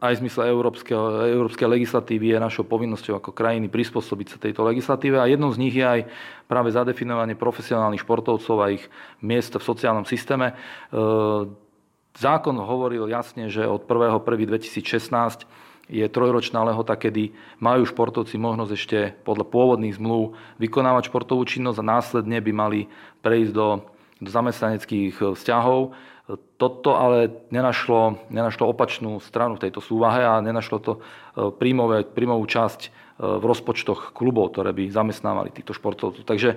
aj 0.00 0.12
v 0.16 0.20
zmysle 0.26 0.50
európskej 0.50 1.68
legislatívy 1.70 2.34
je 2.34 2.38
našou 2.42 2.66
povinnosťou 2.66 3.22
ako 3.22 3.30
krajiny 3.30 3.70
prispôsobiť 3.70 4.26
sa 4.26 4.38
tejto 4.42 4.66
legislatíve 4.66 5.22
a 5.22 5.30
jednou 5.30 5.54
z 5.54 5.60
nich 5.62 5.74
je 5.74 5.86
aj 5.86 6.00
práve 6.50 6.74
zadefinovanie 6.74 7.38
profesionálnych 7.38 8.02
športovcov 8.02 8.56
a 8.58 8.74
ich 8.74 8.84
miest 9.22 9.54
v 9.54 9.62
sociálnom 9.62 10.02
systéme. 10.02 10.58
Zákon 12.18 12.58
hovoril 12.58 13.06
jasne, 13.06 13.46
že 13.46 13.62
od 13.66 13.86
1.1.2016 13.86 15.46
je 15.90 16.06
trojročná 16.06 16.62
lehota, 16.62 16.94
kedy 16.94 17.34
majú 17.58 17.82
športovci 17.82 18.38
možnosť 18.38 18.72
ešte 18.72 18.98
podľa 19.26 19.44
pôvodných 19.50 19.98
zmluv 19.98 20.38
vykonávať 20.62 21.10
športovú 21.10 21.42
činnosť 21.42 21.78
a 21.82 21.88
následne 21.98 22.38
by 22.38 22.52
mali 22.54 22.80
prejsť 23.26 23.52
do, 23.52 23.82
do 24.22 24.30
zamestnaneckých 24.30 25.14
e, 25.18 25.22
vzťahov. 25.34 25.98
Toto 26.62 26.94
ale 26.94 27.42
nenašlo, 27.50 28.30
nenašlo 28.30 28.70
opačnú 28.70 29.18
stranu 29.18 29.58
v 29.58 29.66
tejto 29.66 29.82
súvahe 29.82 30.22
a 30.22 30.38
nenašlo 30.38 30.78
to 30.78 30.92
e, 30.94 31.00
príjmové, 31.58 32.06
príjmovú 32.06 32.46
časť 32.46 32.80
e, 32.86 32.88
v 33.18 33.44
rozpočtoch 33.50 34.14
klubov, 34.14 34.54
ktoré 34.54 34.70
by 34.70 34.94
zamestnávali 34.94 35.50
týchto 35.50 35.74
športovcov. 35.74 36.22
Takže 36.22 36.56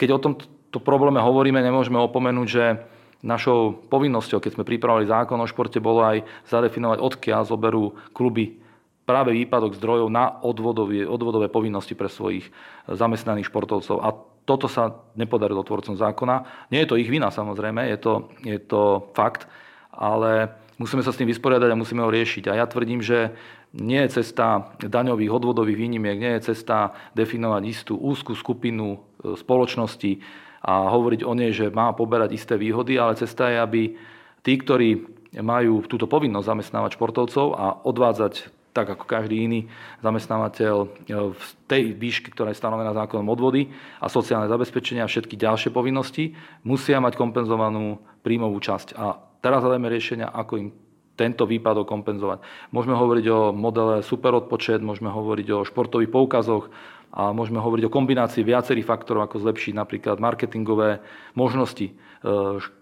keď 0.00 0.08
o 0.12 0.22
tomto 0.22 0.78
probléme 0.80 1.20
hovoríme, 1.20 1.60
nemôžeme 1.60 1.96
opomenúť, 1.96 2.48
že 2.48 2.64
Našou 3.18 3.74
povinnosťou, 3.90 4.38
keď 4.38 4.54
sme 4.54 4.68
pripravili 4.68 5.10
zákon 5.10 5.34
o 5.42 5.50
športe, 5.50 5.82
bolo 5.82 6.06
aj 6.06 6.22
zadefinovať, 6.46 7.02
odkiaľ 7.02 7.42
zoberú 7.50 7.98
kluby 8.14 8.62
práve 9.02 9.34
výpadok 9.34 9.74
zdrojov 9.74 10.06
na 10.12 10.38
odvodové, 10.44 11.02
odvodové 11.02 11.50
povinnosti 11.50 11.98
pre 11.98 12.06
svojich 12.06 12.46
zamestnaných 12.86 13.50
športovcov. 13.50 13.96
A 14.04 14.14
toto 14.46 14.70
sa 14.70 15.02
nepodarilo 15.18 15.66
tvorcom 15.66 15.96
zákona. 15.98 16.68
Nie 16.70 16.84
je 16.84 16.94
to 16.94 17.00
ich 17.00 17.10
vina 17.10 17.32
samozrejme, 17.32 17.90
je 17.90 17.98
to, 17.98 18.12
je 18.46 18.58
to 18.62 19.10
fakt, 19.18 19.50
ale 19.90 20.54
musíme 20.78 21.02
sa 21.02 21.10
s 21.10 21.18
tým 21.18 21.28
vysporiadať 21.28 21.68
a 21.74 21.80
musíme 21.80 22.00
ho 22.00 22.12
riešiť. 22.12 22.48
A 22.48 22.62
ja 22.62 22.64
tvrdím, 22.70 23.02
že 23.02 23.34
nie 23.76 24.00
je 24.08 24.22
cesta 24.22 24.72
daňových 24.80 25.28
odvodových 25.28 25.76
výnimiek, 25.76 26.16
nie 26.16 26.32
je 26.38 26.54
cesta 26.54 26.96
definovať 27.12 27.62
istú 27.68 27.94
úzkú 28.00 28.32
skupinu 28.32 28.96
e, 28.96 29.36
spoločnosti, 29.36 30.24
a 30.62 30.90
hovoriť 30.90 31.22
o 31.22 31.32
nej, 31.34 31.54
že 31.54 31.70
má 31.70 31.94
poberať 31.94 32.34
isté 32.34 32.54
výhody, 32.58 32.98
ale 32.98 33.18
cesta 33.18 33.50
je, 33.50 33.58
aby 33.58 33.82
tí, 34.42 34.54
ktorí 34.58 35.06
majú 35.38 35.84
túto 35.84 36.08
povinnosť 36.08 36.48
zamestnávať 36.48 36.90
športovcov 36.96 37.46
a 37.54 37.66
odvádzať 37.84 38.50
tak 38.72 38.94
ako 38.94 39.04
každý 39.10 39.42
iný 39.42 39.60
zamestnávateľ 40.06 40.76
e, 40.78 40.88
v 41.34 41.44
tej 41.66 41.82
výške, 41.98 42.30
ktorá 42.30 42.54
je 42.54 42.60
stanovená 42.62 42.94
zákonom 42.94 43.26
odvody 43.26 43.74
a 43.98 44.06
sociálne 44.06 44.46
zabezpečenia 44.46 45.02
a 45.02 45.10
všetky 45.10 45.34
ďalšie 45.34 45.74
povinnosti, 45.74 46.38
musia 46.62 47.02
mať 47.02 47.18
kompenzovanú 47.18 47.98
príjmovú 48.22 48.62
časť. 48.62 48.94
A 48.94 49.18
teraz 49.42 49.66
hľadajme 49.66 49.88
riešenia, 49.90 50.30
ako 50.30 50.52
im 50.62 50.68
tento 51.18 51.50
výpadok 51.50 51.90
kompenzovať. 51.90 52.38
Môžeme 52.70 52.94
hovoriť 52.94 53.26
o 53.34 53.40
modele 53.50 54.06
superodpočet, 54.06 54.78
môžeme 54.78 55.10
hovoriť 55.10 55.46
o 55.50 55.66
športových 55.66 56.14
poukazoch, 56.14 56.70
a 57.08 57.32
môžeme 57.32 57.56
hovoriť 57.56 57.88
o 57.88 57.94
kombinácii 57.94 58.44
viacerých 58.44 58.84
faktorov, 58.84 59.24
ako 59.24 59.40
zlepšiť 59.40 59.72
napríklad 59.72 60.20
marketingové 60.20 61.00
možnosti 61.32 61.88
e, 61.88 61.92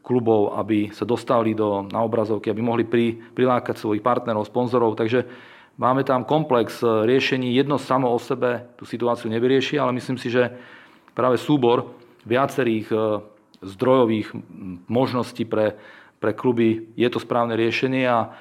klubov, 0.02 0.58
aby 0.58 0.90
sa 0.90 1.06
dostali 1.06 1.54
do, 1.54 1.86
na 1.86 2.02
obrazovky, 2.02 2.50
aby 2.50 2.58
mohli 2.58 2.82
pri, 2.82 3.14
prilákať 3.14 3.78
svojich 3.78 4.02
partnerov, 4.02 4.50
sponzorov. 4.50 4.98
Takže 4.98 5.22
máme 5.78 6.02
tam 6.02 6.26
komplex 6.26 6.82
e, 6.82 7.06
riešení. 7.06 7.54
Jedno 7.54 7.78
samo 7.78 8.10
o 8.10 8.18
sebe 8.18 8.66
tú 8.74 8.82
situáciu 8.82 9.30
nevyrieši, 9.30 9.78
ale 9.78 9.94
myslím 9.94 10.18
si, 10.18 10.26
že 10.26 10.50
práve 11.14 11.38
súbor 11.38 11.94
viacerých 12.26 12.90
e, 12.90 12.96
zdrojových 13.62 14.34
možností 14.90 15.46
pre, 15.46 15.78
pre 16.18 16.34
kluby 16.34 16.92
je 16.98 17.08
to 17.08 17.22
správne 17.22 17.54
riešenie 17.54 18.04
a 18.04 18.36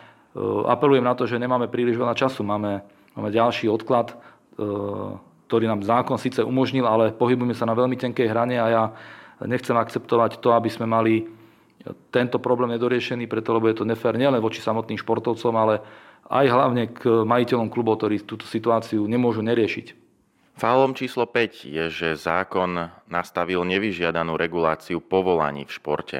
apelujem 0.67 1.07
na 1.07 1.15
to, 1.15 1.23
že 1.23 1.39
nemáme 1.39 1.71
príliš 1.71 1.95
veľa 1.95 2.11
času. 2.11 2.43
Máme, 2.43 2.83
máme 3.15 3.31
ďalší 3.31 3.71
odklad 3.71 4.11
ktorý 5.45 5.69
nám 5.69 5.85
zákon 5.85 6.17
síce 6.17 6.41
umožnil, 6.41 6.85
ale 6.89 7.13
pohybujeme 7.13 7.53
sa 7.53 7.69
na 7.69 7.77
veľmi 7.77 7.95
tenkej 7.95 8.27
hrane 8.27 8.57
a 8.57 8.67
ja 8.67 8.83
nechcem 9.45 9.77
akceptovať 9.77 10.41
to, 10.41 10.55
aby 10.55 10.69
sme 10.71 10.89
mali 10.89 11.27
tento 12.09 12.41
problém 12.41 12.73
nedoriešený, 12.73 13.29
preto 13.29 13.53
lebo 13.53 13.69
je 13.69 13.77
to 13.77 13.85
nefér 13.85 14.17
nielen 14.17 14.41
voči 14.41 14.57
samotným 14.63 14.97
športovcom, 14.97 15.53
ale 15.53 15.85
aj 16.25 16.45
hlavne 16.49 16.83
k 16.89 17.21
majiteľom 17.21 17.69
klubov, 17.69 18.01
ktorí 18.01 18.25
túto 18.25 18.49
situáciu 18.49 19.05
nemôžu 19.05 19.45
neriešiť. 19.45 20.05
Fálom 20.55 20.95
číslo 20.95 21.27
5 21.27 21.67
je, 21.67 21.85
že 21.91 22.09
zákon 22.15 22.89
nastavil 23.11 23.61
nevyžiadanú 23.67 24.39
reguláciu 24.39 25.03
povolaní 25.03 25.67
v 25.67 25.75
športe. 25.75 26.19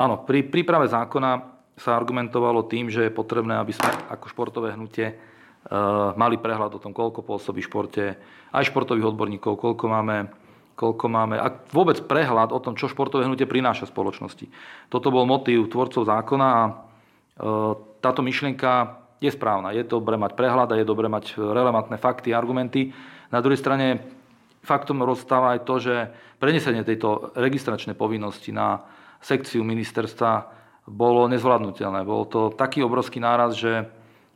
Áno, 0.00 0.24
pri 0.24 0.48
príprave 0.48 0.88
zákona 0.88 1.52
sa 1.76 1.94
argumentovalo 1.94 2.64
tým, 2.64 2.88
že 2.88 3.06
je 3.06 3.12
potrebné, 3.12 3.60
aby 3.60 3.76
sme 3.76 3.92
ako 4.08 4.24
športové 4.32 4.72
hnutie 4.72 5.14
mali 6.18 6.36
prehľad 6.42 6.74
o 6.74 6.82
tom, 6.82 6.90
koľko 6.90 7.22
pôsobí 7.22 7.62
v 7.62 7.68
športe, 7.70 8.04
aj 8.50 8.68
športových 8.68 9.14
odborníkov, 9.14 9.56
koľko 9.56 9.86
máme, 9.86 10.26
koľko 10.74 11.06
máme, 11.06 11.36
a 11.38 11.48
vôbec 11.70 12.02
prehľad 12.02 12.50
o 12.50 12.58
tom, 12.58 12.74
čo 12.74 12.90
športové 12.90 13.30
hnutie 13.30 13.46
prináša 13.46 13.86
spoločnosti. 13.86 14.50
Toto 14.90 15.08
bol 15.14 15.22
motív 15.24 15.70
tvorcov 15.70 16.02
zákona 16.02 16.46
a 16.50 16.62
eh, 16.66 16.72
táto 18.02 18.20
myšlienka 18.26 19.02
je 19.22 19.30
správna. 19.30 19.70
Je 19.70 19.86
dobré 19.86 20.18
mať 20.18 20.34
prehľad 20.34 20.74
a 20.74 20.78
je 20.82 20.88
dobré 20.88 21.06
mať 21.06 21.38
relevantné 21.38 21.94
fakty, 21.94 22.34
argumenty. 22.34 22.90
Na 23.30 23.38
druhej 23.38 23.62
strane 23.62 24.02
faktom 24.66 24.98
rozstáva 25.06 25.54
aj 25.54 25.60
to, 25.62 25.74
že 25.78 25.94
prenesenie 26.42 26.82
tejto 26.82 27.30
registračnej 27.38 27.94
povinnosti 27.94 28.50
na 28.50 28.82
sekciu 29.22 29.62
ministerstva 29.62 30.50
bolo 30.90 31.30
nezvládnutelné. 31.30 32.02
Bol 32.02 32.26
to 32.26 32.50
taký 32.50 32.82
obrovský 32.82 33.22
náraz, 33.22 33.54
že 33.54 33.86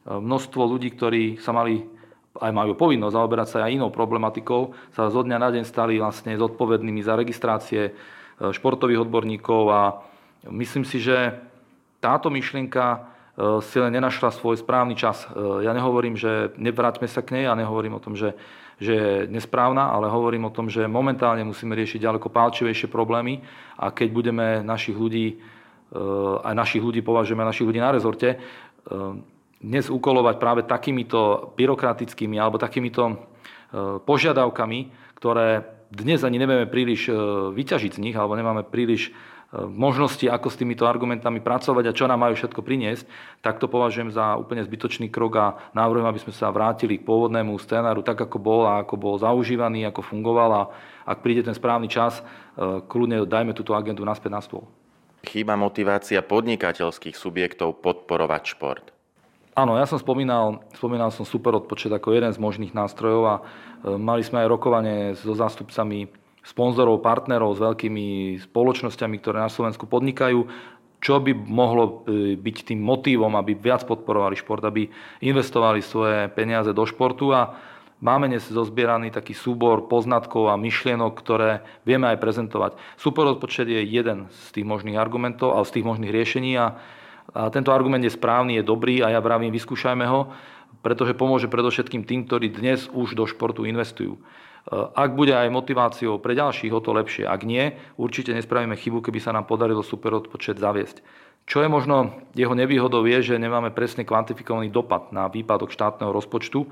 množstvo 0.06 0.62
ľudí, 0.62 0.94
ktorí 0.94 1.42
sa 1.42 1.50
mali 1.50 1.96
aj 2.40 2.52
majú 2.52 2.76
povinnosť 2.76 3.14
zaoberať 3.16 3.48
sa 3.48 3.58
aj 3.66 3.74
inou 3.80 3.90
problematikou, 3.92 4.76
sa 4.92 5.08
zo 5.08 5.20
dňa 5.24 5.38
na 5.40 5.48
deň 5.52 5.64
stali 5.64 5.96
vlastne 5.96 6.36
zodpovednými 6.36 7.00
za 7.00 7.16
registrácie 7.16 7.82
e, 7.88 7.92
športových 8.52 9.08
odborníkov 9.08 9.62
a 9.72 9.82
myslím 10.52 10.84
si, 10.84 11.00
že 11.00 11.36
táto 12.00 12.28
myšlienka 12.28 12.84
e, 12.92 12.98
si 13.64 13.76
len 13.80 13.92
nenašla 13.96 14.36
svoj 14.36 14.60
správny 14.60 14.94
čas. 14.96 15.24
E, 15.24 15.64
ja 15.64 15.72
nehovorím, 15.72 16.14
že 16.16 16.52
nevráťme 16.60 17.08
sa 17.08 17.24
k 17.24 17.40
nej 17.40 17.44
a 17.48 17.58
nehovorím 17.58 17.96
o 17.96 18.02
tom, 18.02 18.14
že, 18.14 18.36
že 18.76 18.92
je 18.92 19.12
nesprávna, 19.32 19.88
ale 19.88 20.12
hovorím 20.12 20.48
o 20.48 20.54
tom, 20.54 20.68
že 20.68 20.84
momentálne 20.84 21.44
musíme 21.44 21.72
riešiť 21.72 22.04
ďaleko 22.04 22.28
pálčivejšie 22.28 22.92
problémy 22.92 23.40
a 23.80 23.88
keď 23.92 24.08
budeme 24.12 24.46
našich 24.60 24.96
ľudí, 24.96 25.40
aj 26.42 26.50
našich 26.50 26.82
ľudí 26.82 26.98
považujeme 26.98 27.46
našich 27.46 27.62
ľudí 27.62 27.78
na 27.78 27.94
rezorte, 27.94 28.42
dnes 29.60 29.88
ukolovať 29.88 30.36
práve 30.36 30.62
takýmito 30.68 31.52
byrokratickými 31.56 32.36
alebo 32.36 32.60
takýmito 32.60 33.02
e, 33.08 33.14
požiadavkami, 34.04 34.78
ktoré 35.16 35.64
dnes 35.88 36.20
ani 36.26 36.36
nevieme 36.36 36.68
príliš 36.68 37.08
e, 37.08 37.12
vyťažiť 37.56 37.96
z 37.96 38.02
nich 38.02 38.16
alebo 38.16 38.36
nemáme 38.36 38.68
príliš 38.68 39.08
e, 39.08 39.10
možnosti, 39.64 40.28
ako 40.28 40.52
s 40.52 40.60
týmito 40.60 40.84
argumentami 40.84 41.40
pracovať 41.40 41.84
a 41.88 41.96
čo 41.96 42.04
nám 42.04 42.20
majú 42.20 42.36
všetko 42.36 42.60
priniesť, 42.60 43.08
tak 43.40 43.56
to 43.56 43.64
považujem 43.66 44.12
za 44.12 44.36
úplne 44.36 44.60
zbytočný 44.60 45.08
krok 45.08 45.32
a 45.40 45.46
návrhujem, 45.72 46.08
aby 46.08 46.20
sme 46.20 46.34
sa 46.36 46.52
vrátili 46.52 47.00
k 47.00 47.06
pôvodnému 47.08 47.56
scénáru 47.56 48.04
tak, 48.04 48.20
ako 48.20 48.36
bol 48.36 48.68
a 48.68 48.84
ako 48.84 48.94
bol 49.00 49.16
zaužívaný, 49.16 49.88
ako 49.88 50.04
fungoval 50.04 50.50
a 50.52 50.62
ak 51.06 51.22
príde 51.22 51.46
ten 51.46 51.54
správny 51.54 51.86
čas, 51.86 52.18
kľudne 52.90 53.22
dajme 53.30 53.54
túto 53.54 53.78
agendu 53.78 54.02
naspäť 54.02 54.30
na 54.34 54.42
stôl. 54.42 54.66
Chýba 55.22 55.54
motivácia 55.54 56.18
podnikateľských 56.18 57.14
subjektov 57.14 57.78
podporovať 57.78 58.42
šport. 58.58 58.95
Áno, 59.56 59.72
ja 59.80 59.88
som 59.88 59.96
spomínal, 59.96 60.60
spomínal 60.76 61.08
som 61.08 61.24
super 61.24 61.56
odpočet 61.56 61.88
ako 61.88 62.12
jeden 62.12 62.28
z 62.28 62.36
možných 62.36 62.76
nástrojov 62.76 63.22
a 63.24 63.34
e, 63.40 63.42
mali 63.96 64.20
sme 64.20 64.44
aj 64.44 64.52
rokovanie 64.52 65.16
so 65.16 65.32
zástupcami 65.32 66.12
sponzorov, 66.44 67.00
partnerov, 67.00 67.56
s 67.56 67.64
veľkými 67.64 68.36
spoločnosťami, 68.52 69.16
ktoré 69.16 69.40
na 69.40 69.48
Slovensku 69.48 69.88
podnikajú, 69.88 70.44
čo 71.00 71.24
by 71.24 71.32
mohlo 71.32 72.04
e, 72.04 72.36
byť 72.36 72.56
tým 72.68 72.84
motívom, 72.84 73.32
aby 73.32 73.56
viac 73.56 73.88
podporovali 73.88 74.36
šport, 74.36 74.60
aby 74.60 74.92
investovali 75.24 75.80
svoje 75.80 76.28
peniaze 76.36 76.76
do 76.76 76.84
športu 76.84 77.32
a 77.32 77.56
máme 78.04 78.28
dnes 78.28 78.44
zozbieraný 78.52 79.08
taký 79.08 79.32
súbor 79.32 79.88
poznatkov 79.88 80.52
a 80.52 80.60
myšlienok, 80.60 81.16
ktoré 81.16 81.64
vieme 81.88 82.12
aj 82.12 82.20
prezentovať. 82.20 82.76
Super 83.00 83.24
odpočet 83.32 83.72
je 83.72 83.80
jeden 83.88 84.28
z 84.28 84.60
tých 84.60 84.68
možných 84.68 85.00
argumentov 85.00 85.56
a 85.56 85.64
z 85.64 85.80
tých 85.80 85.88
možných 85.88 86.12
riešení 86.12 86.52
a 86.60 86.76
a 87.34 87.50
tento 87.50 87.74
argument 87.74 88.04
je 88.04 88.14
správny, 88.14 88.60
je 88.60 88.64
dobrý 88.66 89.02
a 89.02 89.10
ja 89.10 89.20
vravím, 89.22 89.50
vyskúšajme 89.50 90.06
ho, 90.06 90.30
pretože 90.82 91.18
pomôže 91.18 91.50
predovšetkým 91.50 92.06
tým, 92.06 92.30
ktorí 92.30 92.54
dnes 92.54 92.86
už 92.94 93.18
do 93.18 93.26
športu 93.26 93.66
investujú. 93.66 94.14
E, 94.14 94.20
ak 94.74 95.18
bude 95.18 95.34
aj 95.34 95.50
motiváciou 95.50 96.22
pre 96.22 96.38
ďalších, 96.38 96.70
o 96.70 96.78
to 96.78 96.94
lepšie. 96.94 97.26
Ak 97.26 97.42
nie, 97.42 97.74
určite 97.98 98.30
nespravíme 98.30 98.78
chybu, 98.78 99.02
keby 99.02 99.18
sa 99.18 99.34
nám 99.34 99.50
podarilo 99.50 99.82
super 99.82 100.14
odpočet 100.14 100.62
zaviesť. 100.62 101.02
Čo 101.46 101.62
je 101.62 101.70
možno 101.70 102.26
jeho 102.34 102.54
nevýhodou 102.58 103.06
je, 103.06 103.34
že 103.34 103.38
nemáme 103.38 103.70
presne 103.70 104.02
kvantifikovaný 104.02 104.70
dopad 104.70 105.14
na 105.14 105.30
výpadok 105.30 105.70
štátneho 105.70 106.10
rozpočtu 106.10 106.66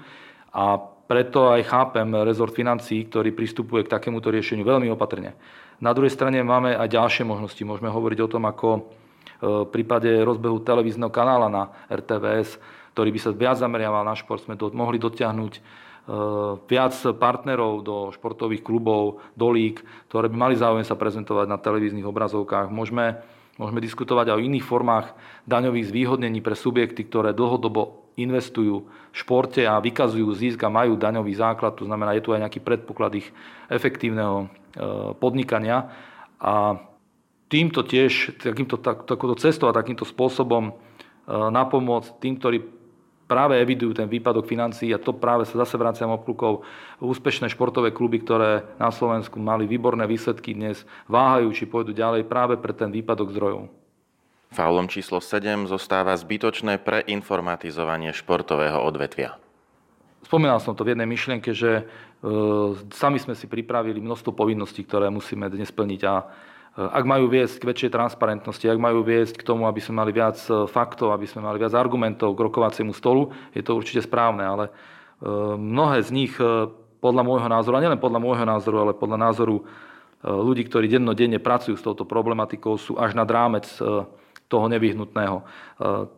A 0.50 0.78
preto 1.06 1.50
aj 1.50 1.62
chápem 1.66 2.06
rezort 2.26 2.54
financí, 2.54 3.06
ktorý 3.06 3.30
pristupuje 3.34 3.86
k 3.86 3.92
takémuto 3.92 4.30
riešeniu 4.34 4.66
veľmi 4.66 4.90
opatrne. 4.90 5.34
Na 5.82 5.90
druhej 5.94 6.14
strane 6.14 6.42
máme 6.42 6.74
aj 6.74 6.90
ďalšie 6.90 7.26
možnosti. 7.26 7.60
Môžeme 7.62 7.90
hovoriť 7.90 8.18
o 8.24 8.30
tom, 8.30 8.46
ako 8.46 8.88
v 9.44 9.68
prípade 9.68 10.08
rozbehu 10.24 10.64
televízneho 10.64 11.12
kanála 11.12 11.48
na 11.52 11.62
RTVS, 11.92 12.56
ktorý 12.96 13.10
by 13.10 13.20
sa 13.20 13.30
viac 13.34 13.56
zameriaval 13.58 14.06
na 14.06 14.14
šport, 14.16 14.40
sme 14.40 14.54
do, 14.54 14.70
mohli 14.70 15.02
dotiahnuť 15.02 15.52
e, 15.58 15.60
viac 16.70 16.94
partnerov 17.18 17.82
do 17.82 17.96
športových 18.14 18.62
klubov, 18.62 19.20
do 19.34 19.50
lík, 19.50 19.82
ktoré 20.08 20.30
by 20.30 20.36
mali 20.38 20.54
záujem 20.54 20.86
sa 20.86 20.94
prezentovať 20.94 21.50
na 21.50 21.58
televíznych 21.58 22.06
obrazovkách. 22.06 22.70
Môžeme, 22.70 23.20
môžeme 23.58 23.82
diskutovať 23.82 24.30
aj 24.30 24.36
o 24.38 24.44
iných 24.46 24.64
formách 24.64 25.10
daňových 25.44 25.90
zvýhodnení 25.90 26.38
pre 26.40 26.54
subjekty, 26.54 27.04
ktoré 27.04 27.34
dlhodobo 27.34 28.14
investujú 28.14 28.86
v 28.86 29.16
športe 29.18 29.66
a 29.66 29.82
vykazujú 29.82 30.30
zisk 30.38 30.62
a 30.62 30.70
majú 30.70 30.94
daňový 30.94 31.34
základ, 31.34 31.74
to 31.74 31.82
znamená, 31.82 32.14
je 32.14 32.22
tu 32.22 32.30
aj 32.30 32.46
nejaký 32.46 32.62
predpoklad 32.62 33.18
ich 33.18 33.28
efektívneho 33.66 34.46
e, 34.46 34.46
podnikania. 35.18 35.90
A 36.38 36.78
týmto 37.54 37.86
tiež, 37.86 38.42
takýmto, 38.42 38.82
tak, 38.82 39.06
takouto 39.06 39.38
cestou 39.38 39.70
a 39.70 39.76
takýmto 39.78 40.02
spôsobom 40.02 40.70
e, 40.70 40.72
napomôcť 41.30 42.18
tým, 42.18 42.34
ktorí 42.34 42.58
práve 43.30 43.62
evidujú 43.62 43.94
ten 43.94 44.10
výpadok 44.10 44.50
financií 44.50 44.90
a 44.90 44.98
to 44.98 45.14
práve 45.14 45.46
sa 45.46 45.62
zase 45.62 45.78
vraciam 45.78 46.10
obklukov. 46.10 46.66
Úspešné 46.98 47.46
športové 47.54 47.94
kluby, 47.94 48.18
ktoré 48.18 48.66
na 48.76 48.90
Slovensku 48.90 49.38
mali 49.38 49.70
výborné 49.70 50.02
výsledky 50.10 50.50
dnes, 50.50 50.82
váhajú, 51.06 51.54
či 51.54 51.70
pôjdu 51.70 51.94
ďalej 51.94 52.26
práve 52.26 52.58
pre 52.58 52.74
ten 52.74 52.90
výpadok 52.90 53.30
zdrojov. 53.30 53.70
Faulom 54.50 54.90
číslo 54.90 55.22
7 55.22 55.70
zostáva 55.70 56.14
zbytočné 56.14 56.82
preinformatizovanie 56.82 58.10
športového 58.14 58.82
odvetvia. 58.82 59.38
Spomínal 60.26 60.58
som 60.58 60.74
to 60.74 60.86
v 60.86 60.94
jednej 60.94 61.06
myšlienke, 61.06 61.54
že 61.54 61.70
e, 61.78 61.84
sami 62.94 63.18
sme 63.22 63.34
si 63.38 63.46
pripravili 63.46 63.98
množstvo 64.02 64.34
povinností, 64.34 64.86
ktoré 64.86 65.10
musíme 65.10 65.50
dnes 65.50 65.68
plniť 65.74 66.00
a 66.06 66.14
ak 66.74 67.04
majú 67.06 67.30
viesť 67.30 67.62
k 67.62 67.68
väčšej 67.70 67.90
transparentnosti, 67.94 68.66
ak 68.66 68.82
majú 68.82 69.06
viesť 69.06 69.38
k 69.38 69.46
tomu, 69.46 69.70
aby 69.70 69.78
sme 69.78 70.02
mali 70.02 70.10
viac 70.10 70.34
e, 70.50 70.66
faktov, 70.66 71.14
aby 71.14 71.22
sme 71.22 71.46
mali 71.46 71.62
viac 71.62 71.70
argumentov 71.70 72.34
k 72.34 72.44
rokovaciemu 72.50 72.90
stolu, 72.90 73.30
je 73.54 73.62
to 73.62 73.78
určite 73.78 74.02
správne, 74.02 74.42
ale 74.42 74.64
e, 74.66 74.72
mnohé 75.54 76.02
z 76.02 76.10
nich 76.10 76.34
e, 76.42 76.66
podľa 76.98 77.22
môjho 77.22 77.46
názoru, 77.46 77.78
a 77.78 77.82
nielen 77.86 78.02
podľa 78.02 78.18
môjho 78.18 78.42
názoru, 78.42 78.76
ale 78.82 78.92
podľa 78.96 79.18
názoru 79.30 79.62
ľudí, 80.24 80.64
ktorí 80.64 80.88
dennodenne 80.88 81.36
pracujú 81.36 81.76
s 81.76 81.84
touto 81.84 82.08
problematikou, 82.08 82.80
sú 82.80 82.96
až 82.96 83.12
nad 83.12 83.28
rámec 83.28 83.68
toho 84.48 84.66
nevyhnutného. 84.72 85.44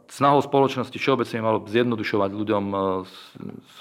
Snahou 0.07 0.39
spoločnosti 0.47 0.95
všeobecne 0.95 1.43
malo 1.43 1.67
zjednodušovať 1.67 2.31
ľuďom 2.31 2.65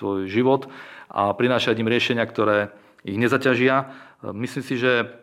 svoj 0.02 0.26
život 0.26 0.66
a 1.14 1.30
prinášať 1.30 1.78
im 1.78 1.86
riešenia, 1.86 2.26
ktoré 2.26 2.74
ich 3.06 3.22
nezaťažia. 3.22 3.94
Myslím 4.34 4.66
si, 4.66 4.82
že 4.82 5.14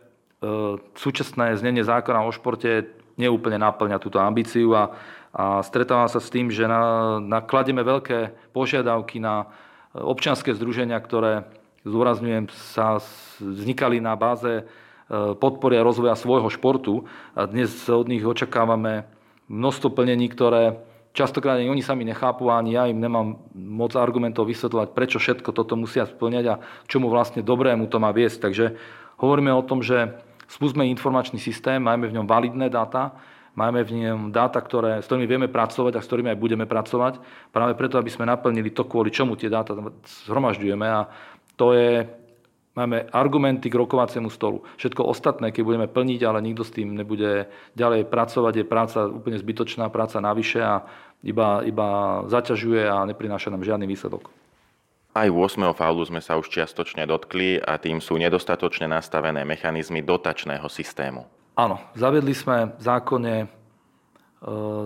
súčasné 0.99 1.55
znenie 1.55 1.87
zákona 1.87 2.27
o 2.27 2.35
športe 2.35 2.91
neúplne 3.15 3.63
naplňa 3.63 4.03
túto 4.03 4.19
ambíciu 4.19 4.75
a, 4.75 4.91
a 5.31 5.63
stretávam 5.63 6.11
sa 6.11 6.19
s 6.19 6.33
tým, 6.33 6.51
že 6.51 6.67
na, 6.67 7.17
nakladieme 7.23 7.87
veľké 7.87 8.51
požiadavky 8.51 9.23
na 9.23 9.47
občianské 9.95 10.57
združenia, 10.57 10.99
ktoré, 10.99 11.47
zdôrazňujem, 11.85 12.51
sa 12.75 12.99
vznikali 13.39 14.01
na 14.01 14.17
báze 14.17 14.65
podpory 15.13 15.77
a 15.77 15.85
rozvoja 15.85 16.17
svojho 16.17 16.49
športu. 16.49 17.05
A 17.37 17.45
dnes 17.45 17.71
od 17.85 18.09
nich 18.09 18.25
očakávame 18.25 19.05
množstvo 19.53 19.93
plnení, 19.93 20.33
ktoré 20.33 20.81
častokrát 21.13 21.61
ani 21.61 21.69
oni 21.69 21.85
sami 21.85 22.09
nechápu 22.09 22.49
a 22.49 22.57
ani 22.57 22.73
ja 22.73 22.89
im 22.89 22.97
nemám 22.97 23.37
moc 23.53 23.93
argumentov 23.93 24.49
vysvetľovať, 24.49 24.89
prečo 24.97 25.21
všetko 25.21 25.53
toto 25.53 25.77
musia 25.77 26.09
splňať 26.09 26.45
a 26.49 26.55
čomu 26.89 27.13
vlastne 27.13 27.45
dobrému 27.45 27.85
to 27.93 28.01
má 28.01 28.09
viesť. 28.17 28.49
Takže 28.49 28.65
hovoríme 29.21 29.53
o 29.53 29.61
tom, 29.61 29.85
že 29.85 30.17
spustme 30.53 30.85
informačný 30.85 31.41
systém, 31.41 31.81
máme 31.81 32.13
v 32.13 32.21
ňom 32.21 32.29
validné 32.29 32.69
dáta, 32.69 33.17
máme 33.57 33.81
v 33.81 34.05
ňom 34.05 34.29
dáta, 34.29 34.61
ktoré, 34.61 35.01
s 35.01 35.09
ktorými 35.09 35.25
vieme 35.25 35.49
pracovať 35.49 35.97
a 35.97 36.05
s 36.05 36.09
ktorými 36.09 36.29
aj 36.37 36.39
budeme 36.41 36.69
pracovať, 36.69 37.17
práve 37.49 37.73
preto, 37.73 37.97
aby 37.97 38.13
sme 38.13 38.29
naplnili 38.29 38.69
to, 38.69 38.85
kvôli 38.85 39.09
čomu 39.09 39.41
tie 39.41 39.49
dáta 39.49 39.73
zhromažďujeme. 40.29 40.85
A 40.85 41.09
to 41.57 41.73
je 41.73 42.05
Máme 42.73 43.05
argumenty 43.13 43.69
k 43.69 43.77
rokovaciemu 43.77 44.33
stolu. 44.33 44.65
Všetko 44.81 45.05
ostatné, 45.05 45.53
keď 45.53 45.61
budeme 45.61 45.89
plniť, 45.93 46.21
ale 46.25 46.41
nikto 46.41 46.65
s 46.65 46.73
tým 46.73 46.97
nebude 46.97 47.53
ďalej 47.77 48.09
pracovať, 48.09 48.55
je 48.57 48.65
práca 48.65 48.99
úplne 49.13 49.37
zbytočná, 49.37 49.93
práca 49.93 50.25
navyše 50.25 50.65
a 50.65 50.81
iba, 51.21 51.61
iba 51.69 51.89
zaťažuje 52.33 52.89
a 52.89 53.05
neprináša 53.05 53.53
nám 53.53 53.61
žiadny 53.61 53.85
výsledok. 53.85 54.42
Aj 55.13 55.29
8. 55.29 55.61
faulu 55.77 56.09
sme 56.09 56.25
sa 56.25 56.41
už 56.41 56.49
čiastočne 56.49 57.05
dotkli 57.05 57.61
a 57.61 57.77
tým 57.77 58.01
sú 58.01 58.17
nedostatočne 58.17 58.89
nastavené 58.89 59.45
mechanizmy 59.45 60.01
dotačného 60.01 60.65
systému. 60.73 61.29
Áno, 61.53 61.77
zaviedli 61.93 62.33
sme 62.33 62.73
v 62.73 62.81
zákone 62.81 63.35
e, 63.45 63.47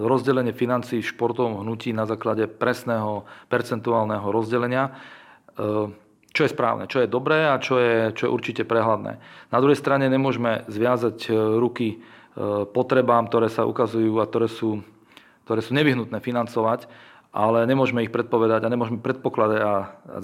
rozdelenie 0.02 0.50
financií 0.50 0.98
v 0.98 1.10
športovom 1.14 1.62
hnutí 1.62 1.94
na 1.94 2.10
základe 2.10 2.50
presného 2.50 3.22
percentuálneho 3.46 4.26
rozdelenia. 4.34 4.90
E, 5.54 5.94
čo 6.34 6.42
je 6.42 6.50
správne, 6.50 6.90
čo 6.90 7.06
je 7.06 7.08
dobré 7.08 7.46
a 7.46 7.62
čo 7.62 7.78
je, 7.78 8.10
čo 8.18 8.26
je 8.26 8.34
určite 8.34 8.66
prehľadné. 8.66 9.22
Na 9.54 9.58
druhej 9.62 9.78
strane 9.78 10.10
nemôžeme 10.10 10.66
zviazať 10.66 11.30
e, 11.30 11.32
ruky 11.62 12.02
potrebám, 12.76 13.32
ktoré 13.32 13.48
sa 13.48 13.64
ukazujú 13.64 14.20
a 14.20 14.28
ktoré 14.28 14.44
sú, 14.52 14.84
ktoré 15.48 15.64
sú 15.64 15.72
nevyhnutné 15.72 16.20
financovať, 16.20 16.84
ale 17.36 17.68
nemôžeme 17.68 18.00
ich 18.00 18.08
predpovedať 18.08 18.64
a 18.64 18.72
nemôžeme 18.72 19.04
predpokladať 19.04 19.60
a 19.60 19.72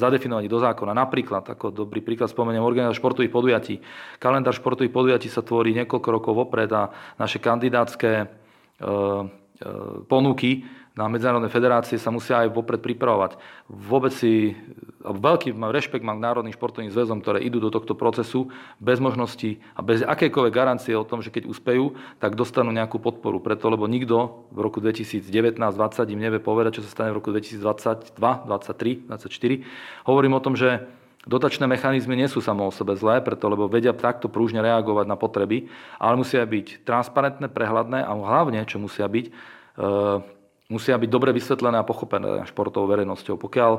zadefinovať 0.00 0.48
do 0.48 0.58
zákona. 0.64 0.96
Napríklad, 0.96 1.44
ako 1.44 1.68
dobrý 1.68 2.00
príklad 2.00 2.32
spomeniem, 2.32 2.64
organizácia 2.64 3.04
športových 3.04 3.28
podujatí. 3.28 3.74
Kalendár 4.16 4.56
športových 4.56 4.96
podujatí 4.96 5.28
sa 5.28 5.44
tvorí 5.44 5.76
niekoľko 5.76 6.08
rokov 6.08 6.32
vopred 6.32 6.72
a 6.72 6.88
naše 7.20 7.36
kandidátske 7.36 8.10
e, 8.16 8.26
ponuky 10.08 10.64
na 10.92 11.08
medzinárodné 11.08 11.48
federácie 11.48 11.96
sa 11.96 12.12
musia 12.12 12.44
aj 12.44 12.52
vopred 12.52 12.84
pripravovať. 12.84 13.40
Vôbec 13.64 14.12
si, 14.12 14.52
veľký 15.00 15.56
rešpekt 15.56 16.04
mám 16.04 16.20
k 16.20 16.26
Národným 16.28 16.52
športovým 16.52 16.92
zväzom, 16.92 17.24
ktoré 17.24 17.40
idú 17.40 17.64
do 17.64 17.72
tohto 17.72 17.96
procesu 17.96 18.52
bez 18.76 19.00
možnosti 19.00 19.56
a 19.72 19.80
bez 19.80 20.04
akékoľvek 20.04 20.52
garancie 20.52 20.92
o 20.92 21.08
tom, 21.08 21.24
že 21.24 21.32
keď 21.32 21.48
uspejú, 21.48 21.96
tak 22.20 22.36
dostanú 22.36 22.76
nejakú 22.76 23.00
podporu. 23.00 23.40
Preto, 23.40 23.72
lebo 23.72 23.88
nikto 23.88 24.44
v 24.52 24.58
roku 24.60 24.84
2019-2020 24.84 26.12
im 26.12 26.20
nevie 26.20 26.40
povedať, 26.44 26.80
čo 26.80 26.84
sa 26.84 26.92
stane 26.92 27.16
v 27.16 27.24
roku 27.24 27.32
2022, 27.32 28.20
2023, 28.20 29.08
2024. 29.08 30.04
Hovorím 30.04 30.36
o 30.36 30.44
tom, 30.44 30.56
že 30.60 30.84
Dotačné 31.22 31.70
mechanizmy 31.70 32.18
nie 32.18 32.26
sú 32.26 32.42
samo 32.42 32.66
o 32.66 32.74
sebe 32.74 32.98
zlé, 32.98 33.22
preto 33.22 33.46
lebo 33.46 33.70
vedia 33.70 33.94
takto 33.94 34.26
prúžne 34.26 34.58
reagovať 34.58 35.06
na 35.06 35.14
potreby, 35.14 35.70
ale 36.02 36.18
musia 36.18 36.42
byť 36.42 36.82
transparentné, 36.82 37.46
prehľadné 37.46 38.02
a 38.02 38.10
hlavne, 38.10 38.58
čo 38.66 38.82
musia 38.82 39.06
byť, 39.06 39.30
e, 39.30 39.32
musia 40.72 40.96
byť 40.96 41.10
dobre 41.12 41.36
vysvetlené 41.36 41.76
a 41.76 41.84
pochopené 41.84 42.48
športovou 42.48 42.88
verejnosťou. 42.88 43.36
Pokiaľ 43.36 43.72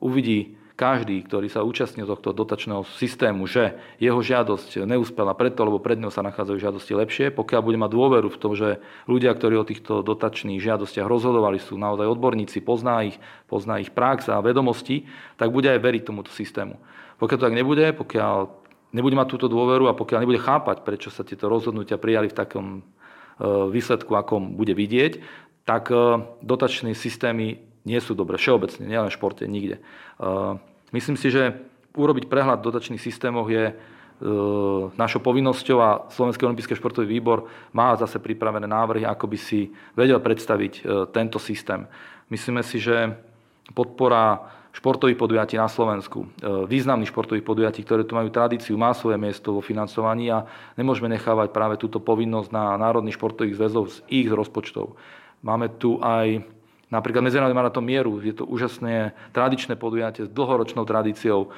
uvidí 0.00 0.56
každý, 0.78 1.26
ktorý 1.26 1.50
sa 1.50 1.66
účastní 1.66 2.06
tohto 2.06 2.30
dotačného 2.30 2.86
systému, 2.96 3.50
že 3.50 3.74
jeho 3.98 4.22
žiadosť 4.22 4.86
neúspela 4.86 5.34
preto, 5.34 5.66
lebo 5.66 5.82
pred 5.82 5.98
ňou 5.98 6.14
sa 6.14 6.22
nachádzajú 6.22 6.56
žiadosti 6.56 6.92
lepšie, 6.94 7.26
pokiaľ 7.34 7.60
bude 7.66 7.82
mať 7.82 7.90
dôveru 7.90 8.30
v 8.30 8.38
tom, 8.38 8.54
že 8.54 8.78
ľudia, 9.10 9.34
ktorí 9.34 9.58
o 9.58 9.66
týchto 9.66 10.06
dotačných 10.06 10.62
žiadostiach 10.62 11.10
rozhodovali, 11.10 11.58
sú 11.58 11.74
naozaj 11.74 12.06
odborníci, 12.06 12.62
pozná 12.62 13.02
ich, 13.02 13.18
pozná 13.50 13.82
ich 13.82 13.90
prax 13.90 14.30
a 14.30 14.38
vedomosti, 14.38 15.10
tak 15.34 15.50
bude 15.50 15.66
aj 15.66 15.82
veriť 15.82 16.02
tomuto 16.06 16.30
systému. 16.30 16.78
Pokiaľ 17.18 17.38
to 17.42 17.46
tak 17.50 17.58
nebude, 17.58 17.86
pokiaľ 17.98 18.36
nebude 18.94 19.18
mať 19.18 19.28
túto 19.34 19.50
dôveru 19.50 19.90
a 19.90 19.98
pokiaľ 19.98 20.22
nebude 20.22 20.38
chápať, 20.38 20.86
prečo 20.86 21.10
sa 21.10 21.26
tieto 21.26 21.50
rozhodnutia 21.50 21.98
prijali 21.98 22.30
v 22.30 22.38
takom 22.38 22.66
e, 22.78 22.80
výsledku, 23.74 24.14
akom 24.14 24.54
bude 24.54 24.78
vidieť, 24.78 25.18
tak 25.68 25.92
e, 25.92 26.24
dotačné 26.40 26.96
systémy 26.96 27.60
nie 27.84 28.00
sú 28.00 28.16
dobré. 28.16 28.40
Všeobecne, 28.40 28.88
nielen 28.88 29.12
v 29.12 29.16
športe, 29.20 29.44
nikde. 29.44 29.76
E, 29.76 29.82
myslím 30.96 31.20
si, 31.20 31.28
že 31.28 31.60
urobiť 31.92 32.32
prehľad 32.32 32.64
dotačných 32.64 32.96
systémov 32.96 33.52
je 33.52 33.68
e, 33.68 33.74
našou 34.96 35.20
povinnosťou 35.20 35.78
a 35.84 36.08
Slovenský 36.08 36.48
olimpijský 36.48 36.80
športový 36.80 37.04
výbor 37.04 37.52
má 37.76 37.92
zase 38.00 38.16
pripravené 38.16 38.64
návrhy, 38.64 39.04
ako 39.04 39.28
by 39.28 39.36
si 39.36 39.68
vedel 39.92 40.16
predstaviť 40.24 40.88
tento 41.12 41.36
systém. 41.36 41.84
Myslíme 42.32 42.64
si, 42.64 42.80
že 42.80 43.12
podpora 43.76 44.56
športových 44.72 45.18
podujatí 45.18 45.58
na 45.58 45.66
Slovensku, 45.66 46.28
významných 46.44 47.10
športových 47.10 47.42
podujatí, 47.42 47.82
ktoré 47.82 48.06
tu 48.06 48.14
majú 48.14 48.30
tradíciu, 48.30 48.78
má 48.78 48.94
svoje 48.94 49.18
miesto 49.18 49.50
vo 49.50 49.64
financovaní 49.64 50.30
a 50.30 50.46
nemôžeme 50.78 51.10
nechávať 51.10 51.50
práve 51.50 51.80
túto 51.80 51.98
povinnosť 51.98 52.52
na 52.52 52.78
národných 52.78 53.16
športových 53.16 53.58
zväzov 53.58 53.90
z 53.90 53.96
ich 54.12 54.28
rozpočtov. 54.30 54.94
Máme 55.42 55.70
tu 55.78 56.02
aj 56.02 56.42
napríklad 56.88 57.22
Medzinárodný 57.22 57.54
maratón 57.54 57.86
mieru. 57.86 58.18
Je 58.18 58.34
to 58.34 58.48
úžasné 58.48 59.14
tradičné 59.30 59.76
podujatie 59.78 60.26
s 60.26 60.32
dlhoročnou 60.32 60.82
tradíciou. 60.88 61.52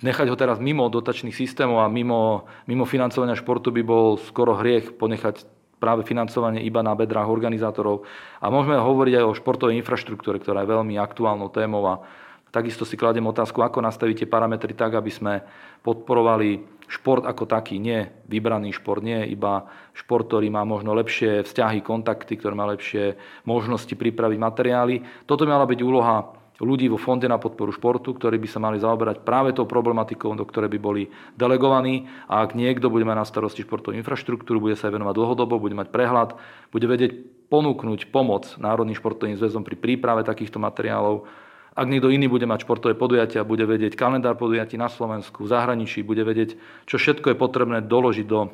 Nechať 0.00 0.26
ho 0.32 0.36
teraz 0.38 0.56
mimo 0.56 0.88
dotačných 0.88 1.36
systémov 1.36 1.84
a 1.84 1.92
mimo, 1.92 2.48
mimo 2.64 2.88
financovania 2.88 3.36
športu 3.36 3.68
by 3.68 3.82
bol 3.84 4.16
skoro 4.16 4.56
hriech 4.56 4.96
ponechať 4.96 5.44
práve 5.80 6.04
financovanie 6.04 6.64
iba 6.64 6.80
na 6.80 6.92
bedrách 6.92 7.28
organizátorov. 7.28 8.04
A 8.40 8.48
môžeme 8.52 8.80
hovoriť 8.80 9.20
aj 9.20 9.24
o 9.24 9.36
športovej 9.36 9.80
infraštruktúre, 9.80 10.40
ktorá 10.40 10.64
je 10.64 10.72
veľmi 10.72 11.00
aktuálnou 11.00 11.48
témou 11.52 11.84
a 11.88 12.04
Takisto 12.50 12.82
si 12.82 12.98
kladiem 12.98 13.26
otázku, 13.30 13.62
ako 13.62 13.78
nastavíte 13.78 14.26
parametry 14.26 14.74
tak, 14.74 14.98
aby 14.98 15.10
sme 15.10 15.46
podporovali 15.86 16.82
šport 16.90 17.22
ako 17.22 17.46
taký, 17.46 17.78
nie 17.78 18.10
vybraný 18.26 18.74
šport, 18.74 19.06
nie 19.06 19.22
iba 19.30 19.70
šport, 19.94 20.26
ktorý 20.26 20.50
má 20.50 20.66
možno 20.66 20.90
lepšie 20.98 21.46
vzťahy, 21.46 21.78
kontakty, 21.86 22.34
ktorý 22.34 22.54
má 22.58 22.66
lepšie 22.74 23.14
možnosti 23.46 23.94
pripraviť 23.94 24.38
materiály. 24.42 24.94
Toto 25.30 25.46
mala 25.46 25.62
byť 25.62 25.78
úloha 25.78 26.40
ľudí 26.60 26.92
vo 26.92 27.00
Fonde 27.00 27.24
na 27.24 27.40
podporu 27.40 27.72
športu, 27.72 28.12
ktorí 28.12 28.36
by 28.36 28.48
sa 28.50 28.60
mali 28.60 28.76
zaoberať 28.76 29.24
práve 29.24 29.56
tou 29.56 29.64
problematikou, 29.64 30.34
do 30.36 30.44
ktorej 30.44 30.68
by 30.76 30.78
boli 30.82 31.02
delegovaní. 31.34 32.04
A 32.28 32.44
ak 32.44 32.52
niekto 32.52 32.92
bude 32.92 33.08
mať 33.08 33.16
na 33.16 33.26
starosti 33.26 33.64
športovú 33.64 33.96
infraštruktúru, 33.96 34.60
bude 34.60 34.76
sa 34.76 34.92
venovať 34.92 35.14
dlhodobo, 35.16 35.62
bude 35.62 35.78
mať 35.78 35.88
prehľad, 35.88 36.36
bude 36.68 36.86
vedieť 36.86 37.12
ponúknuť 37.48 38.12
pomoc 38.12 38.46
Národným 38.60 38.94
športovým 38.94 39.40
zväzom 39.40 39.64
pri 39.64 39.74
príprave 39.80 40.22
takýchto 40.22 40.60
materiálov, 40.60 41.26
ak 41.74 41.86
niekto 41.86 42.10
iný 42.10 42.26
bude 42.26 42.44
mať 42.50 42.66
športové 42.66 42.98
podujatia, 42.98 43.46
bude 43.46 43.62
vedieť 43.62 43.94
kalendár 43.94 44.34
podujatí 44.34 44.74
na 44.74 44.90
Slovensku, 44.90 45.46
v 45.46 45.52
zahraničí, 45.54 46.02
bude 46.02 46.26
vedieť, 46.26 46.58
čo 46.90 46.98
všetko 46.98 47.32
je 47.32 47.36
potrebné 47.38 47.78
doložiť 47.86 48.26
do 48.26 48.50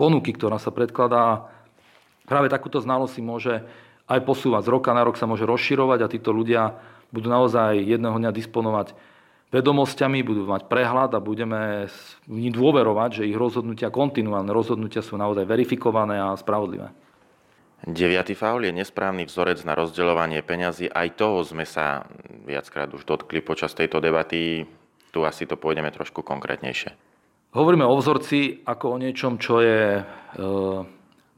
ponuky, 0.00 0.32
ktorá 0.32 0.56
sa 0.56 0.72
predkladá. 0.72 1.52
Práve 2.24 2.48
takúto 2.48 2.80
znalosť 2.80 3.12
si 3.12 3.22
môže 3.22 3.54
aj 4.08 4.20
posúvať. 4.24 4.66
Z 4.66 4.72
roka 4.72 4.90
na 4.96 5.04
rok 5.04 5.20
sa 5.20 5.28
môže 5.28 5.44
rozširovať 5.44 5.98
a 6.00 6.10
títo 6.10 6.32
ľudia 6.32 6.80
budú 7.12 7.28
naozaj 7.28 7.76
jedného 7.76 8.16
dňa 8.16 8.32
disponovať 8.32 8.96
vedomosťami, 9.50 10.22
budú 10.22 10.46
mať 10.46 10.70
prehľad 10.70 11.10
a 11.18 11.20
budeme 11.20 11.90
im 12.30 12.54
dôverovať, 12.54 13.22
že 13.22 13.28
ich 13.28 13.34
rozhodnutia, 13.34 13.90
kontinuálne 13.90 14.54
rozhodnutia 14.54 15.02
sú 15.02 15.18
naozaj 15.18 15.42
verifikované 15.42 16.22
a 16.22 16.38
spravodlivé. 16.38 16.94
Deviatý 17.80 18.36
faul 18.36 18.68
je 18.68 18.76
nesprávny 18.76 19.24
vzorec 19.24 19.64
na 19.64 19.72
rozdeľovanie 19.72 20.44
peňazí. 20.44 20.92
Aj 20.92 21.08
toho 21.16 21.40
sme 21.40 21.64
sa 21.64 22.04
viackrát 22.44 22.92
už 22.92 23.08
dotkli 23.08 23.40
počas 23.40 23.72
tejto 23.72 24.04
debaty. 24.04 24.68
Tu 25.08 25.18
asi 25.24 25.48
to 25.48 25.56
pôjdeme 25.56 25.88
trošku 25.88 26.20
konkrétnejšie. 26.20 26.92
Hovoríme 27.56 27.88
o 27.88 27.96
vzorci 27.96 28.62
ako 28.68 28.94
o 28.94 29.00
niečom, 29.00 29.40
čo 29.40 29.64
je 29.64 29.96
e, 29.96 30.02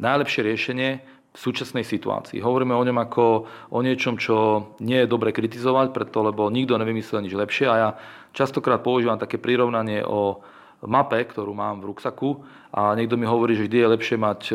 najlepšie 0.03 0.43
riešenie 0.45 0.91
v 1.33 1.39
súčasnej 1.39 1.87
situácii. 1.87 2.43
Hovoríme 2.43 2.77
o 2.77 2.85
ňom 2.85 2.99
ako 3.01 3.25
o 3.73 3.79
niečom, 3.81 4.21
čo 4.21 4.69
nie 4.85 5.01
je 5.01 5.09
dobre 5.09 5.33
kritizovať, 5.33 5.95
preto 5.95 6.21
lebo 6.27 6.53
nikto 6.53 6.77
nevymyslel 6.77 7.25
nič 7.25 7.33
lepšie 7.33 7.67
a 7.71 7.75
ja 7.79 7.89
častokrát 8.37 8.85
používam 8.85 9.17
také 9.17 9.41
prirovnanie 9.41 10.05
o 10.05 10.45
mape, 10.85 11.23
ktorú 11.25 11.57
mám 11.57 11.81
v 11.81 11.95
ruksaku 11.95 12.45
a 12.75 12.93
niekto 12.93 13.17
mi 13.17 13.25
hovorí, 13.25 13.57
že 13.57 13.65
vždy 13.71 13.79
je 13.79 13.93
lepšie 13.97 14.17
mať 14.21 14.41
e, 14.53 14.55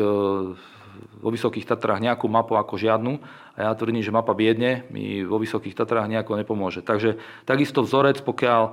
vo 1.18 1.30
Vysokých 1.32 1.66
Tatrách 1.66 2.02
nejakú 2.02 2.26
mapu 2.30 2.54
ako 2.54 2.78
žiadnu 2.78 3.18
a 3.58 3.70
ja 3.70 3.72
tvrdím, 3.74 4.04
že 4.04 4.14
mapa 4.14 4.34
biedne 4.34 4.86
mi 4.92 5.22
vo 5.22 5.38
Vysokých 5.42 5.74
Tatrách 5.74 6.10
nejako 6.10 6.38
nepomôže. 6.38 6.84
Takže 6.84 7.18
takisto 7.48 7.82
vzorec, 7.82 8.22
pokiaľ 8.22 8.62
e, 8.64 8.72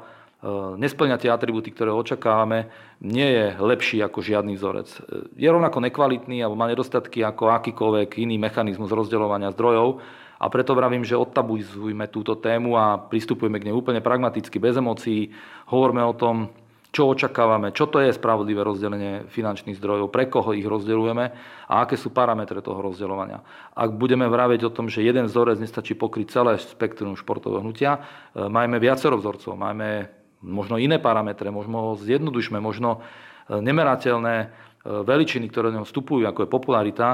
nesplňa 0.81 1.17
tie 1.21 1.29
atributy, 1.33 1.73
ktoré 1.73 1.89
očakávame, 1.93 2.69
nie 3.01 3.25
je 3.25 3.45
lepší 3.59 4.01
ako 4.03 4.21
žiadny 4.21 4.57
vzorec. 4.57 4.89
E, 4.91 4.97
je 5.37 5.47
rovnako 5.49 5.81
nekvalitný 5.81 6.41
alebo 6.41 6.59
má 6.59 6.69
nedostatky 6.69 7.21
ako 7.25 7.53
akýkoľvek 7.55 8.21
iný 8.21 8.37
mechanizmus 8.37 8.93
rozdeľovania 8.93 9.53
zdrojov 9.55 10.01
a 10.35 10.45
preto 10.51 10.75
vravím, 10.75 11.07
že 11.07 11.15
odtabujme 11.15 12.11
túto 12.11 12.35
tému 12.35 12.75
a 12.75 12.99
pristupujeme 12.99 13.57
k 13.57 13.71
nej 13.71 13.75
úplne 13.75 14.03
pragmaticky, 14.03 14.59
bez 14.59 14.75
emócií. 14.75 15.31
Hovorme 15.71 16.03
o 16.03 16.11
tom, 16.11 16.51
čo 16.95 17.11
očakávame, 17.11 17.75
čo 17.75 17.91
to 17.91 17.99
je 17.99 18.15
spravodlivé 18.15 18.63
rozdelenie 18.63 19.27
finančných 19.27 19.75
zdrojov, 19.75 20.15
pre 20.15 20.31
koho 20.31 20.55
ich 20.55 20.63
rozdeľujeme? 20.63 21.25
A 21.67 21.83
aké 21.83 21.99
sú 21.99 22.15
parametre 22.15 22.63
toho 22.63 22.79
rozdeľovania. 22.79 23.43
Ak 23.75 23.99
budeme 23.99 24.31
vraviť 24.31 24.63
o 24.63 24.71
tom, 24.71 24.87
že 24.87 25.03
jeden 25.03 25.27
vzorec 25.27 25.59
nestačí 25.59 25.91
pokryť 25.99 26.31
celé 26.31 26.55
spektrum 26.55 27.19
športového 27.19 27.59
hnutia, 27.59 27.99
e, 27.99 28.47
majme 28.47 28.79
viacero 28.79 29.19
vzorcov, 29.19 29.59
majme 29.59 30.07
možno 30.39 30.79
iné 30.79 30.95
parametre, 30.95 31.51
možno 31.51 31.99
zjednodušme, 31.99 32.63
možno 32.63 33.03
e, 33.51 33.59
nemerateľné 33.59 34.35
e, 34.39 34.47
veličiny, 34.87 35.51
ktoré 35.51 35.75
do 35.75 35.83
neho 35.83 35.89
vstupujú, 35.89 36.23
ako 36.23 36.47
je 36.47 36.53
popularita, 36.55 37.07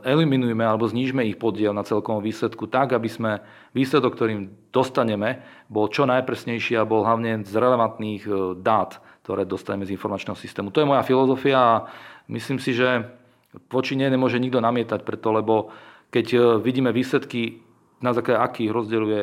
eliminujme 0.00 0.64
alebo 0.64 0.88
znížme 0.88 1.20
ich 1.28 1.36
podiel 1.36 1.76
na 1.76 1.84
celkovom 1.84 2.24
výsledku 2.24 2.72
tak, 2.72 2.96
aby 2.96 3.04
sme 3.04 3.32
výsledok, 3.76 4.16
ktorým 4.16 4.48
dostaneme, 4.72 5.44
bol 5.68 5.92
čo 5.92 6.08
najpresnejší 6.08 6.80
a 6.80 6.88
bol 6.88 7.04
hlavne 7.04 7.44
z 7.44 7.52
relevantných 7.52 8.24
eh, 8.24 8.34
dát, 8.56 8.96
ktoré 9.28 9.44
dostaneme 9.44 9.84
z 9.84 9.92
informačného 9.92 10.38
systému. 10.40 10.72
To 10.72 10.80
je 10.80 10.88
moja 10.88 11.04
filozofia 11.04 11.58
a 11.60 11.74
myslím 12.32 12.56
si, 12.56 12.72
že 12.72 13.04
voči 13.68 13.92
nej 13.92 14.08
nemôže 14.08 14.40
nikto 14.40 14.64
namietať 14.64 15.04
preto, 15.04 15.28
lebo 15.36 15.68
keď 16.08 16.26
eh, 16.32 16.40
vidíme 16.64 16.88
výsledky, 16.88 17.60
na 18.00 18.12
základe 18.12 18.40
akých 18.40 18.72
rozdeľuje 18.72 19.20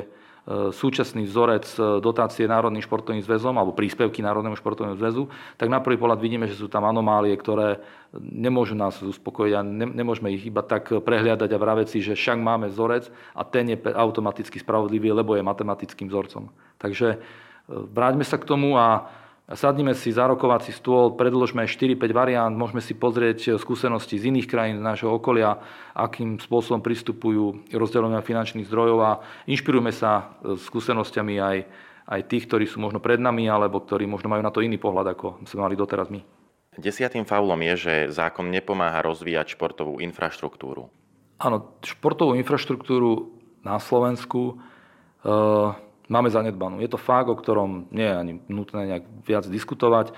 súčasný 0.75 1.23
vzorec 1.23 1.63
e, 1.79 2.03
dotácie 2.03 2.43
Národným 2.43 2.83
športovým 2.83 3.23
zväzom 3.23 3.55
alebo 3.55 3.71
príspevky 3.71 4.19
Národnému 4.19 4.59
športovému 4.59 4.99
zväzu, 4.99 5.31
tak 5.55 5.71
na 5.71 5.79
prvý 5.79 5.95
pohľad 5.95 6.19
vidíme, 6.19 6.51
že 6.51 6.59
sú 6.59 6.67
tam 6.67 6.83
anomálie, 6.83 7.31
ktoré 7.39 7.79
nemôžu 8.19 8.75
nás 8.75 8.99
uspokojiť 8.99 9.53
a 9.55 9.63
nemôžeme 9.63 10.35
ich 10.35 10.43
iba 10.43 10.59
tak 10.59 10.91
prehliadať 10.91 11.47
a 11.47 11.61
vraveť 11.63 11.87
si, 11.95 12.03
že 12.03 12.19
však 12.19 12.43
máme 12.43 12.67
vzorec 12.67 13.07
a 13.31 13.47
ten 13.47 13.71
je 13.71 13.77
automaticky 13.95 14.59
spravodlivý, 14.59 15.15
lebo 15.15 15.39
je 15.39 15.47
matematickým 15.47 16.11
vzorcom. 16.11 16.51
Takže 16.75 17.07
e, 17.15 17.17
vráťme 17.71 18.27
sa 18.27 18.35
k 18.35 18.43
tomu 18.43 18.75
a 18.75 19.07
Sadnime 19.43 19.91
si 19.91 20.07
za 20.15 20.23
rokovací 20.23 20.71
stôl, 20.71 21.19
predložme 21.19 21.67
4-5 21.67 21.99
variant, 22.15 22.55
môžeme 22.55 22.79
si 22.79 22.95
pozrieť 22.95 23.59
skúsenosti 23.59 24.15
z 24.15 24.31
iných 24.31 24.47
krajín, 24.47 24.79
z 24.79 24.87
nášho 24.87 25.11
okolia, 25.11 25.59
akým 25.91 26.39
spôsobom 26.39 26.79
pristupujú 26.79 27.67
rozdeľovania 27.75 28.23
finančných 28.23 28.63
zdrojov 28.71 28.97
a 29.03 29.19
inšpirujme 29.51 29.91
sa 29.91 30.39
e, 30.39 30.55
skúsenostiami 30.55 31.43
aj, 31.43 31.57
aj 32.07 32.21
tých, 32.31 32.47
ktorí 32.47 32.71
sú 32.71 32.79
možno 32.79 33.03
pred 33.03 33.19
nami, 33.19 33.51
alebo 33.51 33.83
ktorí 33.83 34.07
možno 34.07 34.31
majú 34.31 34.47
na 34.47 34.51
to 34.55 34.63
iný 34.63 34.79
pohľad, 34.79 35.11
ako 35.11 35.43
sme 35.43 35.67
mali 35.67 35.75
doteraz 35.75 36.07
my. 36.07 36.23
Desiatým 36.79 37.27
faulom 37.27 37.59
je, 37.67 37.75
že 37.75 37.93
zákon 38.15 38.47
nepomáha 38.47 39.03
rozvíjať 39.03 39.59
športovú 39.59 39.99
infraštruktúru. 39.99 40.87
Áno, 41.43 41.75
športovú 41.83 42.39
infraštruktúru 42.39 43.35
na 43.59 43.75
Slovensku 43.75 44.55
e, 44.55 45.83
máme 46.07 46.29
zanedbanú. 46.31 46.83
Je 46.83 46.91
to 46.91 46.99
fakt, 46.99 47.29
o 47.31 47.35
ktorom 47.35 47.87
nie 47.91 48.07
je 48.07 48.15
ani 48.15 48.33
nutné 48.51 48.81
nejak 48.89 49.05
viac 49.23 49.45
diskutovať. 49.47 50.11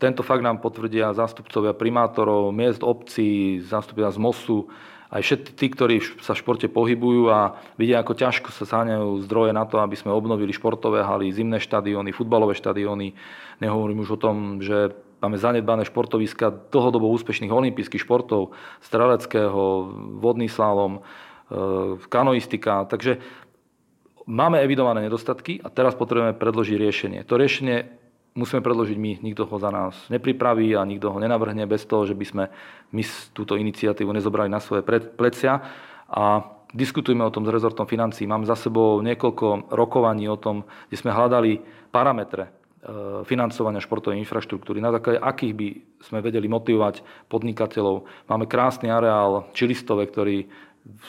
Tento 0.00 0.24
fakt 0.24 0.40
nám 0.40 0.64
potvrdia 0.64 1.12
zástupcovia 1.12 1.76
primátorov, 1.76 2.56
miest, 2.56 2.80
obcí, 2.80 3.60
zástupia 3.60 4.08
z 4.08 4.16
MOSu, 4.16 4.68
aj 5.10 5.26
všetci 5.26 5.50
tí, 5.58 5.66
ktorí 5.74 5.96
sa 6.22 6.38
v 6.38 6.40
športe 6.40 6.70
pohybujú 6.70 7.34
a 7.34 7.58
vidia, 7.74 7.98
ako 7.98 8.14
ťažko 8.14 8.54
sa 8.54 8.62
sáňajú 8.62 9.26
zdroje 9.26 9.50
na 9.50 9.66
to, 9.66 9.82
aby 9.82 9.98
sme 9.98 10.14
obnovili 10.14 10.54
športové 10.54 11.02
haly, 11.02 11.34
zimné 11.34 11.58
štadióny, 11.58 12.14
futbalové 12.14 12.54
štadióny. 12.54 13.18
Nehovorím 13.58 14.06
už 14.06 14.14
o 14.14 14.22
tom, 14.22 14.62
že 14.62 14.94
máme 15.18 15.34
zanedbané 15.34 15.82
športoviska 15.82 16.70
dlhodobo 16.70 17.10
úspešných 17.10 17.50
olympijských 17.50 18.06
športov, 18.06 18.54
streleckého, 18.86 19.90
vodný 20.22 20.46
slalom, 20.46 21.02
e, 21.02 21.98
kanoistika. 22.06 22.86
Takže 22.86 23.18
máme 24.30 24.62
evidované 24.62 25.02
nedostatky 25.02 25.58
a 25.58 25.68
teraz 25.68 25.98
potrebujeme 25.98 26.38
predložiť 26.38 26.76
riešenie. 26.78 27.20
To 27.26 27.34
riešenie 27.34 28.00
musíme 28.38 28.62
predložiť 28.62 28.96
my, 28.96 29.12
nikto 29.26 29.42
ho 29.44 29.56
za 29.58 29.74
nás 29.74 29.94
nepripraví 30.06 30.78
a 30.78 30.86
nikto 30.86 31.10
ho 31.10 31.18
nenavrhne 31.18 31.66
bez 31.66 31.82
toho, 31.82 32.06
že 32.06 32.14
by 32.14 32.24
sme 32.24 32.44
my 32.94 33.02
túto 33.34 33.58
iniciatívu 33.58 34.10
nezobrali 34.14 34.46
na 34.46 34.62
svoje 34.62 34.86
plecia 35.18 35.58
a 36.06 36.46
diskutujeme 36.70 37.26
o 37.26 37.34
tom 37.34 37.42
s 37.42 37.50
rezortom 37.50 37.86
financí. 37.90 38.26
Mám 38.30 38.46
za 38.46 38.54
sebou 38.54 39.02
niekoľko 39.02 39.74
rokovaní 39.74 40.30
o 40.30 40.38
tom, 40.38 40.62
kde 40.86 40.96
sme 40.96 41.10
hľadali 41.10 41.58
parametre 41.90 42.46
e, 42.46 42.50
financovania 43.26 43.82
športovej 43.82 44.22
infraštruktúry, 44.22 44.78
na 44.78 44.94
základe 44.94 45.18
akých 45.18 45.54
by 45.58 45.68
sme 46.06 46.18
vedeli 46.22 46.46
motivovať 46.46 47.26
podnikateľov. 47.26 48.06
Máme 48.30 48.46
krásny 48.46 48.94
areál 48.94 49.50
Čilistove, 49.50 50.06
ktorý 50.06 50.46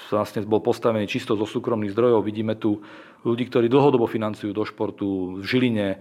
vlastne 0.09 0.43
bol 0.45 0.63
postavený 0.63 1.05
čisto 1.07 1.33
zo 1.37 1.45
súkromných 1.45 1.93
zdrojov. 1.93 2.25
Vidíme 2.25 2.55
tu 2.57 2.81
ľudí, 3.21 3.45
ktorí 3.47 3.69
dlhodobo 3.69 4.09
financujú 4.09 4.51
do 4.53 4.65
športu 4.65 5.39
v 5.39 5.43
Žiline, 5.45 5.89
e, 5.93 5.97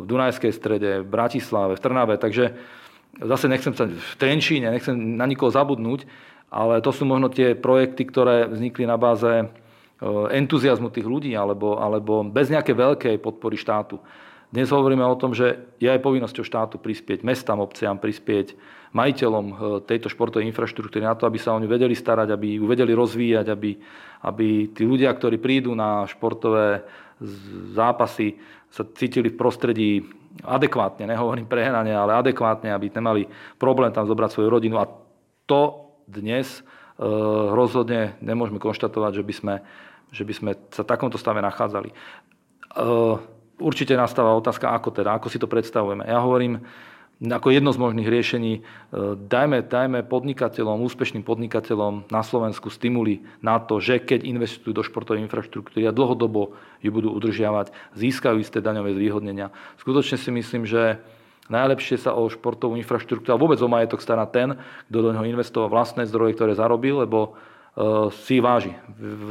v 0.00 0.04
Dunajskej 0.04 0.52
strede, 0.52 0.90
v 1.00 1.08
Bratislave, 1.08 1.76
v 1.76 1.82
Trnave. 1.82 2.14
Takže 2.20 2.44
zase 3.20 3.46
nechcem 3.48 3.72
sa 3.72 3.88
v 3.88 4.14
Trenčíne, 4.20 4.68
nechcem 4.72 4.96
na 4.96 5.24
nikoho 5.24 5.48
zabudnúť, 5.48 6.04
ale 6.52 6.84
to 6.84 6.92
sú 6.92 7.08
možno 7.08 7.32
tie 7.32 7.56
projekty, 7.56 8.06
ktoré 8.06 8.46
vznikli 8.46 8.84
na 8.84 9.00
báze 9.00 9.30
e, 9.42 9.46
entuziasmu 10.36 10.92
tých 10.92 11.08
ľudí 11.08 11.32
alebo, 11.32 11.80
alebo 11.80 12.22
bez 12.26 12.52
nejakej 12.52 12.76
veľkej 12.76 13.14
podpory 13.24 13.56
štátu. 13.56 13.98
Dnes 14.54 14.70
hovoríme 14.70 15.02
o 15.02 15.18
tom, 15.18 15.34
že 15.34 15.66
je 15.82 15.90
aj 15.90 15.98
povinnosťou 15.98 16.46
štátu 16.46 16.78
prispieť 16.78 17.26
mestám, 17.26 17.58
obciam, 17.58 17.98
prispieť 17.98 18.54
majiteľom 18.94 19.46
e, 19.50 19.54
tejto 19.82 20.06
športovej 20.06 20.46
infraštruktúry 20.46 21.02
na 21.02 21.18
to, 21.18 21.26
aby 21.26 21.42
sa 21.42 21.58
oni 21.58 21.66
vedeli 21.66 21.90
starať, 21.90 22.30
aby 22.30 22.62
ju 22.62 22.64
vedeli 22.70 22.94
rozvíjať, 22.94 23.50
aby, 23.50 23.74
aby 24.22 24.70
tí 24.70 24.86
ľudia, 24.86 25.10
ktorí 25.10 25.42
prídu 25.42 25.74
na 25.74 26.06
športové 26.06 26.86
zápasy, 27.74 28.38
sa 28.70 28.86
cítili 28.94 29.34
v 29.34 29.38
prostredí 29.42 29.90
adekvátne, 30.46 31.10
nehovorím 31.10 31.50
prehnane, 31.50 31.90
ale 31.90 32.14
adekvátne, 32.14 32.70
aby 32.70 32.94
nemali 32.94 33.26
problém 33.58 33.90
tam 33.90 34.06
zobrať 34.06 34.38
svoju 34.38 34.54
rodinu. 34.54 34.78
A 34.78 34.86
to 35.50 35.90
dnes 36.06 36.62
e, 36.94 37.02
rozhodne 37.50 38.14
nemôžeme 38.22 38.62
konštatovať, 38.62 39.18
že 39.18 39.24
by 39.26 39.34
sme, 39.34 39.54
že 40.14 40.22
by 40.22 40.30
sme 40.38 40.50
sa 40.70 40.86
v 40.86 40.90
takomto 40.94 41.18
stave 41.18 41.42
nachádzali. 41.42 41.90
Určite 43.58 43.94
nastáva 43.94 44.34
otázka, 44.34 44.70
ako 44.70 44.90
teda, 44.90 45.14
ako 45.14 45.28
si 45.30 45.38
to 45.38 45.50
predstavujeme. 45.50 46.06
Ja 46.06 46.22
hovorím, 46.22 46.62
ako 47.22 47.54
jedno 47.54 47.70
z 47.70 47.78
možných 47.78 48.10
riešení, 48.10 48.52
e, 48.58 48.60
dajme, 49.14 49.62
dajme 49.62 50.02
podnikateľom, 50.02 50.82
úspešným 50.82 51.22
podnikateľom 51.22 52.10
na 52.10 52.22
Slovensku 52.26 52.68
stimuly 52.74 53.22
na 53.38 53.62
to, 53.62 53.78
že 53.78 54.02
keď 54.02 54.26
investujú 54.26 54.74
do 54.74 54.82
športovej 54.82 55.22
infraštruktúry 55.22 55.86
a 55.86 55.94
dlhodobo 55.94 56.58
ju 56.82 56.90
budú 56.90 57.14
udržiavať, 57.14 57.70
získajú 57.94 58.42
isté 58.42 58.58
daňové 58.58 58.98
zvýhodnenia. 58.98 59.54
Skutočne 59.78 60.18
si 60.18 60.34
myslím, 60.34 60.66
že 60.66 60.98
najlepšie 61.46 62.02
sa 62.02 62.18
o 62.18 62.26
športovú 62.26 62.74
infraštruktúru 62.82 63.30
a 63.30 63.40
vôbec 63.40 63.62
o 63.62 63.70
majetok 63.70 64.02
stará 64.02 64.26
ten, 64.26 64.58
kto 64.90 64.98
do 64.98 65.10
neho 65.14 65.24
investoval 65.24 65.70
vlastné 65.70 66.10
zdroje, 66.10 66.34
ktoré 66.34 66.58
zarobil, 66.58 67.06
lebo 67.06 67.38
e, 67.78 68.10
si 68.26 68.42
váži, 68.42 68.74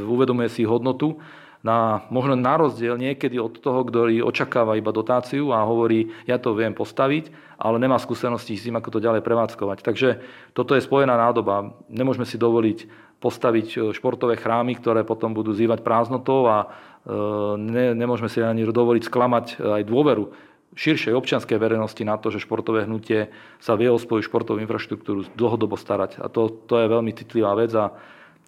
uvedomuje 0.08 0.48
si 0.48 0.64
hodnotu 0.64 1.20
na, 1.64 2.04
možno 2.12 2.36
na 2.36 2.60
rozdiel 2.60 3.00
niekedy 3.00 3.40
od 3.40 3.56
toho, 3.56 3.88
ktorý 3.88 4.20
očakáva 4.20 4.76
iba 4.76 4.92
dotáciu 4.92 5.56
a 5.56 5.64
hovorí, 5.64 6.12
ja 6.28 6.36
to 6.36 6.52
viem 6.52 6.76
postaviť, 6.76 7.32
ale 7.56 7.80
nemá 7.80 7.96
skúsenosti 7.96 8.60
s 8.60 8.68
tým, 8.68 8.76
ako 8.76 9.00
to 9.00 9.00
ďalej 9.00 9.24
prevádzkovať. 9.24 9.80
Takže 9.80 10.10
toto 10.52 10.76
je 10.76 10.84
spojená 10.84 11.16
nádoba. 11.16 11.72
Nemôžeme 11.88 12.28
si 12.28 12.36
dovoliť 12.36 13.10
postaviť 13.24 13.68
e, 13.72 13.78
športové 13.96 14.36
chrámy, 14.36 14.76
ktoré 14.76 15.08
potom 15.08 15.32
budú 15.32 15.56
zývať 15.56 15.80
prázdnotou 15.80 16.44
a 16.52 16.58
e, 16.60 17.16
ne, 17.56 17.96
nemôžeme 17.96 18.28
si 18.28 18.44
ani 18.44 18.68
dovoliť 18.68 19.08
sklamať 19.08 19.64
aj 19.64 19.88
dôveru 19.88 20.36
širšej 20.76 21.16
občianskej 21.16 21.56
verejnosti 21.56 22.04
na 22.04 22.20
to, 22.20 22.34
že 22.34 22.44
športové 22.44 22.84
hnutie 22.84 23.32
sa 23.64 23.80
vie 23.80 23.88
o 23.88 24.02
svoju 24.02 24.26
športovú 24.26 24.60
infraštruktúru 24.60 25.24
dlhodobo 25.38 25.78
starať. 25.78 26.20
A 26.20 26.28
to, 26.28 26.50
to 26.68 26.82
je 26.82 26.92
veľmi 26.92 27.14
citlivá 27.16 27.56
vec 27.56 27.72
a 27.78 27.94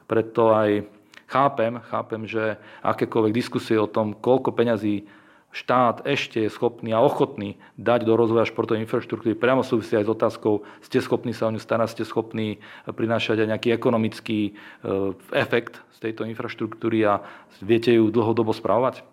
preto 0.09 0.51
aj 0.51 0.83
chápem, 1.27 1.81
chápem, 1.89 2.21
že 2.25 2.57
akékoľvek 2.81 3.33
diskusie 3.33 3.77
o 3.77 3.89
tom, 3.89 4.13
koľko 4.13 4.53
peňazí 4.53 5.05
štát 5.55 6.03
ešte 6.03 6.43
je 6.43 6.51
schopný 6.51 6.91
a 6.91 6.99
ochotný 6.99 7.55
dať 7.79 8.03
do 8.03 8.19
rozvoja 8.19 8.43
športovej 8.43 8.83
infraštruktúry, 8.83 9.39
priamo 9.39 9.63
súvisí 9.63 9.95
aj 9.95 10.03
s 10.03 10.11
otázkou, 10.11 10.53
ste 10.83 10.99
schopní 10.99 11.31
sa 11.31 11.47
o 11.47 11.53
ňu 11.55 11.63
starať, 11.63 11.95
ste 11.95 12.03
schopní 12.03 12.59
prinášať 12.83 13.39
aj 13.39 13.49
nejaký 13.55 13.69
ekonomický 13.71 14.51
e, 14.51 14.53
efekt 15.31 15.79
z 15.95 16.11
tejto 16.11 16.27
infraštruktúry 16.27 17.07
a 17.07 17.23
viete 17.63 17.95
ju 17.95 18.11
dlhodobo 18.11 18.51
spravovať? 18.51 19.07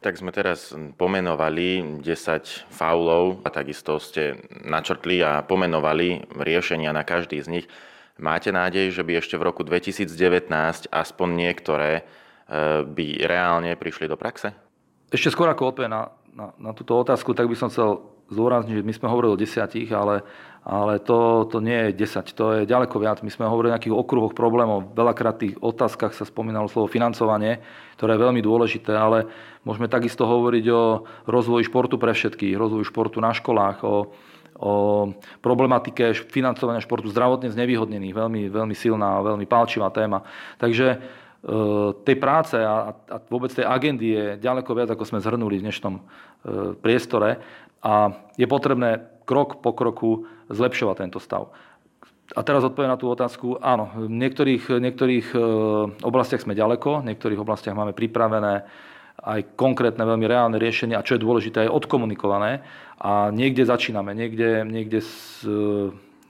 Tak 0.00 0.16
sme 0.16 0.32
teraz 0.32 0.72
pomenovali 0.96 2.00
10 2.00 2.72
faulov 2.72 3.44
a 3.44 3.48
takisto 3.52 4.00
ste 4.00 4.40
načrtli 4.64 5.20
a 5.20 5.44
pomenovali 5.44 6.24
riešenia 6.40 6.96
na 6.96 7.04
každý 7.04 7.40
z 7.44 7.48
nich. 7.52 7.66
Máte 8.16 8.48
nádej, 8.48 8.96
že 8.96 9.04
by 9.04 9.20
ešte 9.20 9.36
v 9.36 9.52
roku 9.52 9.60
2019 9.60 10.48
aspoň 10.88 11.28
niektoré 11.36 11.90
e, 12.00 12.02
by 12.80 13.06
reálne 13.28 13.76
prišli 13.76 14.08
do 14.08 14.16
praxe? 14.16 14.56
Ešte 15.12 15.36
skôr 15.36 15.52
ako 15.52 15.76
odpoviem 15.76 15.92
na, 15.92 16.08
na, 16.32 16.46
na 16.56 16.72
túto 16.72 16.96
otázku, 16.96 17.36
tak 17.36 17.44
by 17.44 17.56
som 17.56 17.68
chcel 17.68 18.16
zdôrazniť, 18.32 18.82
že 18.82 18.86
my 18.86 18.94
sme 18.96 19.12
hovorili 19.12 19.36
o 19.36 19.40
desiatich, 19.40 19.92
ale, 19.92 20.24
ale 20.66 20.98
to, 20.98 21.46
to 21.46 21.62
nie 21.62 21.92
je 21.92 22.08
10, 22.08 22.26
to 22.32 22.44
je 22.56 22.60
ďaleko 22.66 22.96
viac. 22.98 23.20
My 23.22 23.30
sme 23.30 23.46
hovorili 23.46 23.70
o 23.70 23.74
nejakých 23.76 23.94
okruhoch 24.00 24.34
problémov. 24.34 24.96
Veľakrát 24.96 25.38
v 25.38 25.42
tých 25.46 25.54
otázkach 25.62 26.16
sa 26.16 26.26
spomínalo 26.26 26.66
slovo 26.66 26.90
financovanie, 26.90 27.62
ktoré 28.00 28.18
je 28.18 28.24
veľmi 28.26 28.40
dôležité, 28.42 28.96
ale 28.96 29.30
môžeme 29.62 29.86
takisto 29.86 30.26
hovoriť 30.26 30.64
o 30.72 31.06
rozvoji 31.28 31.68
športu 31.70 32.00
pre 32.00 32.16
všetkých, 32.16 32.58
rozvoji 32.58 32.88
športu 32.88 33.22
na 33.22 33.30
školách, 33.30 33.84
o, 33.86 34.10
o 34.56 35.12
problematike 35.44 36.16
financovania 36.32 36.80
športu 36.80 37.12
zdravotne 37.12 37.52
znevýhodnených. 37.52 38.16
Veľmi, 38.16 38.42
veľmi 38.48 38.74
silná 38.76 39.20
a 39.20 39.24
veľmi 39.24 39.44
pálčivá 39.44 39.92
téma. 39.92 40.24
Takže 40.56 40.86
e, 40.92 40.98
tej 42.04 42.16
práce 42.16 42.56
a, 42.56 42.92
a 42.92 43.16
vôbec 43.28 43.52
tej 43.52 43.68
agendy 43.68 44.06
je 44.16 44.24
ďaleko 44.40 44.70
viac, 44.72 44.88
ako 44.92 45.04
sme 45.04 45.22
zhrnuli 45.24 45.60
v 45.60 45.64
dnešnom 45.68 45.94
e, 45.96 46.02
priestore 46.80 47.40
a 47.84 48.10
je 48.40 48.46
potrebné 48.48 49.04
krok 49.28 49.60
po 49.60 49.76
kroku 49.76 50.24
zlepšovať 50.48 50.96
tento 50.96 51.20
stav. 51.20 51.52
A 52.34 52.42
teraz 52.42 52.66
odpoviem 52.66 52.90
na 52.90 52.98
tú 52.98 53.06
otázku. 53.06 53.54
Áno, 53.62 53.94
v 53.94 54.10
niektorých, 54.10 54.82
niektorých 54.82 55.26
e, 55.30 55.38
oblastiach 56.02 56.42
sme 56.42 56.58
ďaleko, 56.58 57.04
v 57.04 57.14
niektorých 57.14 57.38
oblastiach 57.38 57.76
máme 57.76 57.94
pripravené 57.94 58.66
aj 59.22 59.56
konkrétne, 59.56 60.04
veľmi 60.04 60.26
reálne 60.28 60.58
riešenie 60.60 60.94
a 60.94 61.04
čo 61.04 61.16
je 61.16 61.24
dôležité, 61.24 61.66
je 61.66 61.72
odkomunikované. 61.72 62.60
A 63.00 63.28
niekde 63.32 63.68
začíname, 63.68 64.16
niekde, 64.16 64.64
niekde 64.64 65.04
s, 65.04 65.44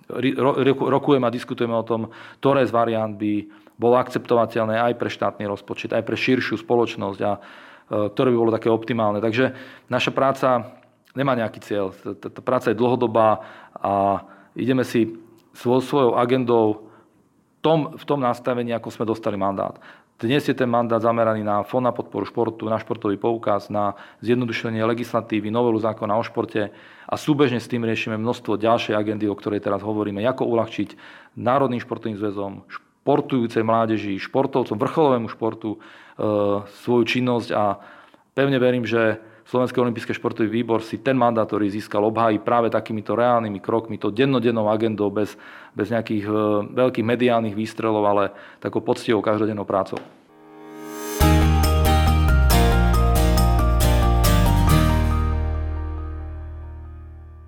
ro, 0.08 0.52
rokujeme 0.90 1.26
a 1.26 1.34
diskutujeme 1.34 1.74
o 1.74 1.86
tom, 1.86 2.10
ktoré 2.38 2.66
z 2.66 2.74
variant 2.74 3.14
by 3.14 3.46
bolo 3.76 4.00
akceptovateľné 4.00 4.80
aj 4.80 4.94
pre 4.96 5.10
štátny 5.12 5.44
rozpočet, 5.44 5.92
aj 5.92 6.06
pre 6.06 6.16
širšiu 6.16 6.56
spoločnosť 6.56 7.20
a 7.22 7.32
e, 7.36 7.40
ktoré 8.10 8.32
by 8.32 8.38
bolo 8.40 8.56
také 8.56 8.72
optimálne. 8.72 9.20
Takže 9.20 9.52
naša 9.92 10.10
práca 10.16 10.48
nemá 11.12 11.36
nejaký 11.36 11.60
cieľ. 11.60 11.92
Tá 12.16 12.40
práca 12.40 12.72
je 12.72 12.80
dlhodobá 12.80 13.44
a 13.76 14.24
ideme 14.56 14.84
si 14.84 15.12
svojou 15.56 16.16
agendou 16.16 16.88
v 17.74 18.04
tom 18.06 18.20
nastavení, 18.22 18.70
ako 18.70 18.94
sme 18.94 19.10
dostali 19.10 19.34
mandát. 19.34 19.74
Dnes 20.16 20.48
je 20.48 20.56
ten 20.56 20.64
mandát 20.64 20.96
zameraný 20.96 21.44
na 21.44 21.60
fond 21.60 21.84
na 21.84 21.92
podporu 21.92 22.24
športu, 22.24 22.72
na 22.72 22.80
športový 22.80 23.20
poukaz, 23.20 23.68
na 23.68 24.00
zjednodušenie 24.24 24.80
legislatívy, 24.80 25.52
novelu 25.52 25.76
zákona 25.76 26.16
o 26.16 26.24
športe 26.24 26.72
a 27.04 27.14
súbežne 27.20 27.60
s 27.60 27.68
tým 27.68 27.84
riešime 27.84 28.16
množstvo 28.16 28.56
ďalšej 28.56 28.96
agendy, 28.96 29.28
o 29.28 29.36
ktorej 29.36 29.60
teraz 29.60 29.84
hovoríme, 29.84 30.24
ako 30.24 30.48
uľahčiť 30.48 30.96
Národným 31.36 31.84
športovým 31.84 32.16
zväzom, 32.16 32.64
športujúcej 32.64 33.60
mládeži, 33.60 34.16
športovcom, 34.16 34.80
vrcholovému 34.80 35.28
športu 35.28 35.76
e, 35.76 35.78
svoju 36.64 37.04
činnosť. 37.04 37.52
A 37.52 37.76
pevne 38.32 38.56
verím, 38.56 38.88
že 38.88 39.20
Slovenský 39.46 39.78
olimpijský 39.78 40.18
športový 40.18 40.50
výbor 40.50 40.82
si 40.82 40.98
ten 40.98 41.14
mandát, 41.14 41.46
ktorý 41.46 41.70
získal, 41.70 42.02
obhájí 42.02 42.42
práve 42.42 42.66
takýmito 42.66 43.14
reálnymi 43.14 43.62
krokmi, 43.62 43.94
to 43.94 44.10
dennodennou 44.10 44.66
agendou, 44.66 45.06
bez, 45.06 45.38
bez 45.70 45.86
nejakých 45.86 46.26
e, 46.26 46.34
veľkých 46.74 47.06
mediálnych 47.06 47.54
výstrelov, 47.54 48.02
ale 48.10 48.34
takou 48.58 48.82
poctivou 48.82 49.22
každodennou 49.22 49.62
prácou. 49.62 50.02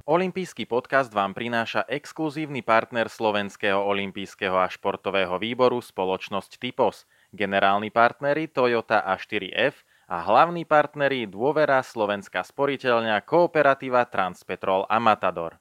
Olympijský 0.07 0.71
podcast 0.71 1.11
vám 1.11 1.35
prináša 1.35 1.83
exkluzívny 1.91 2.63
partner 2.63 3.11
Slovenského 3.11 3.83
olympijského 3.83 4.55
a 4.55 4.71
športového 4.71 5.35
výboru 5.43 5.83
spoločnosť 5.83 6.63
Typos, 6.63 7.11
generálni 7.35 7.91
partneri 7.91 8.47
Toyota 8.47 9.03
a 9.03 9.19
4F 9.19 9.88
a 10.09 10.25
hlavní 10.25 10.65
partneri 10.65 11.29
Dôvera, 11.29 11.85
Slovenská 11.85 12.41
sporiteľňa, 12.41 13.21
Kooperativa 13.29 14.09
Transpetrol 14.09 14.89
a 14.89 14.97
Matador. 14.97 15.61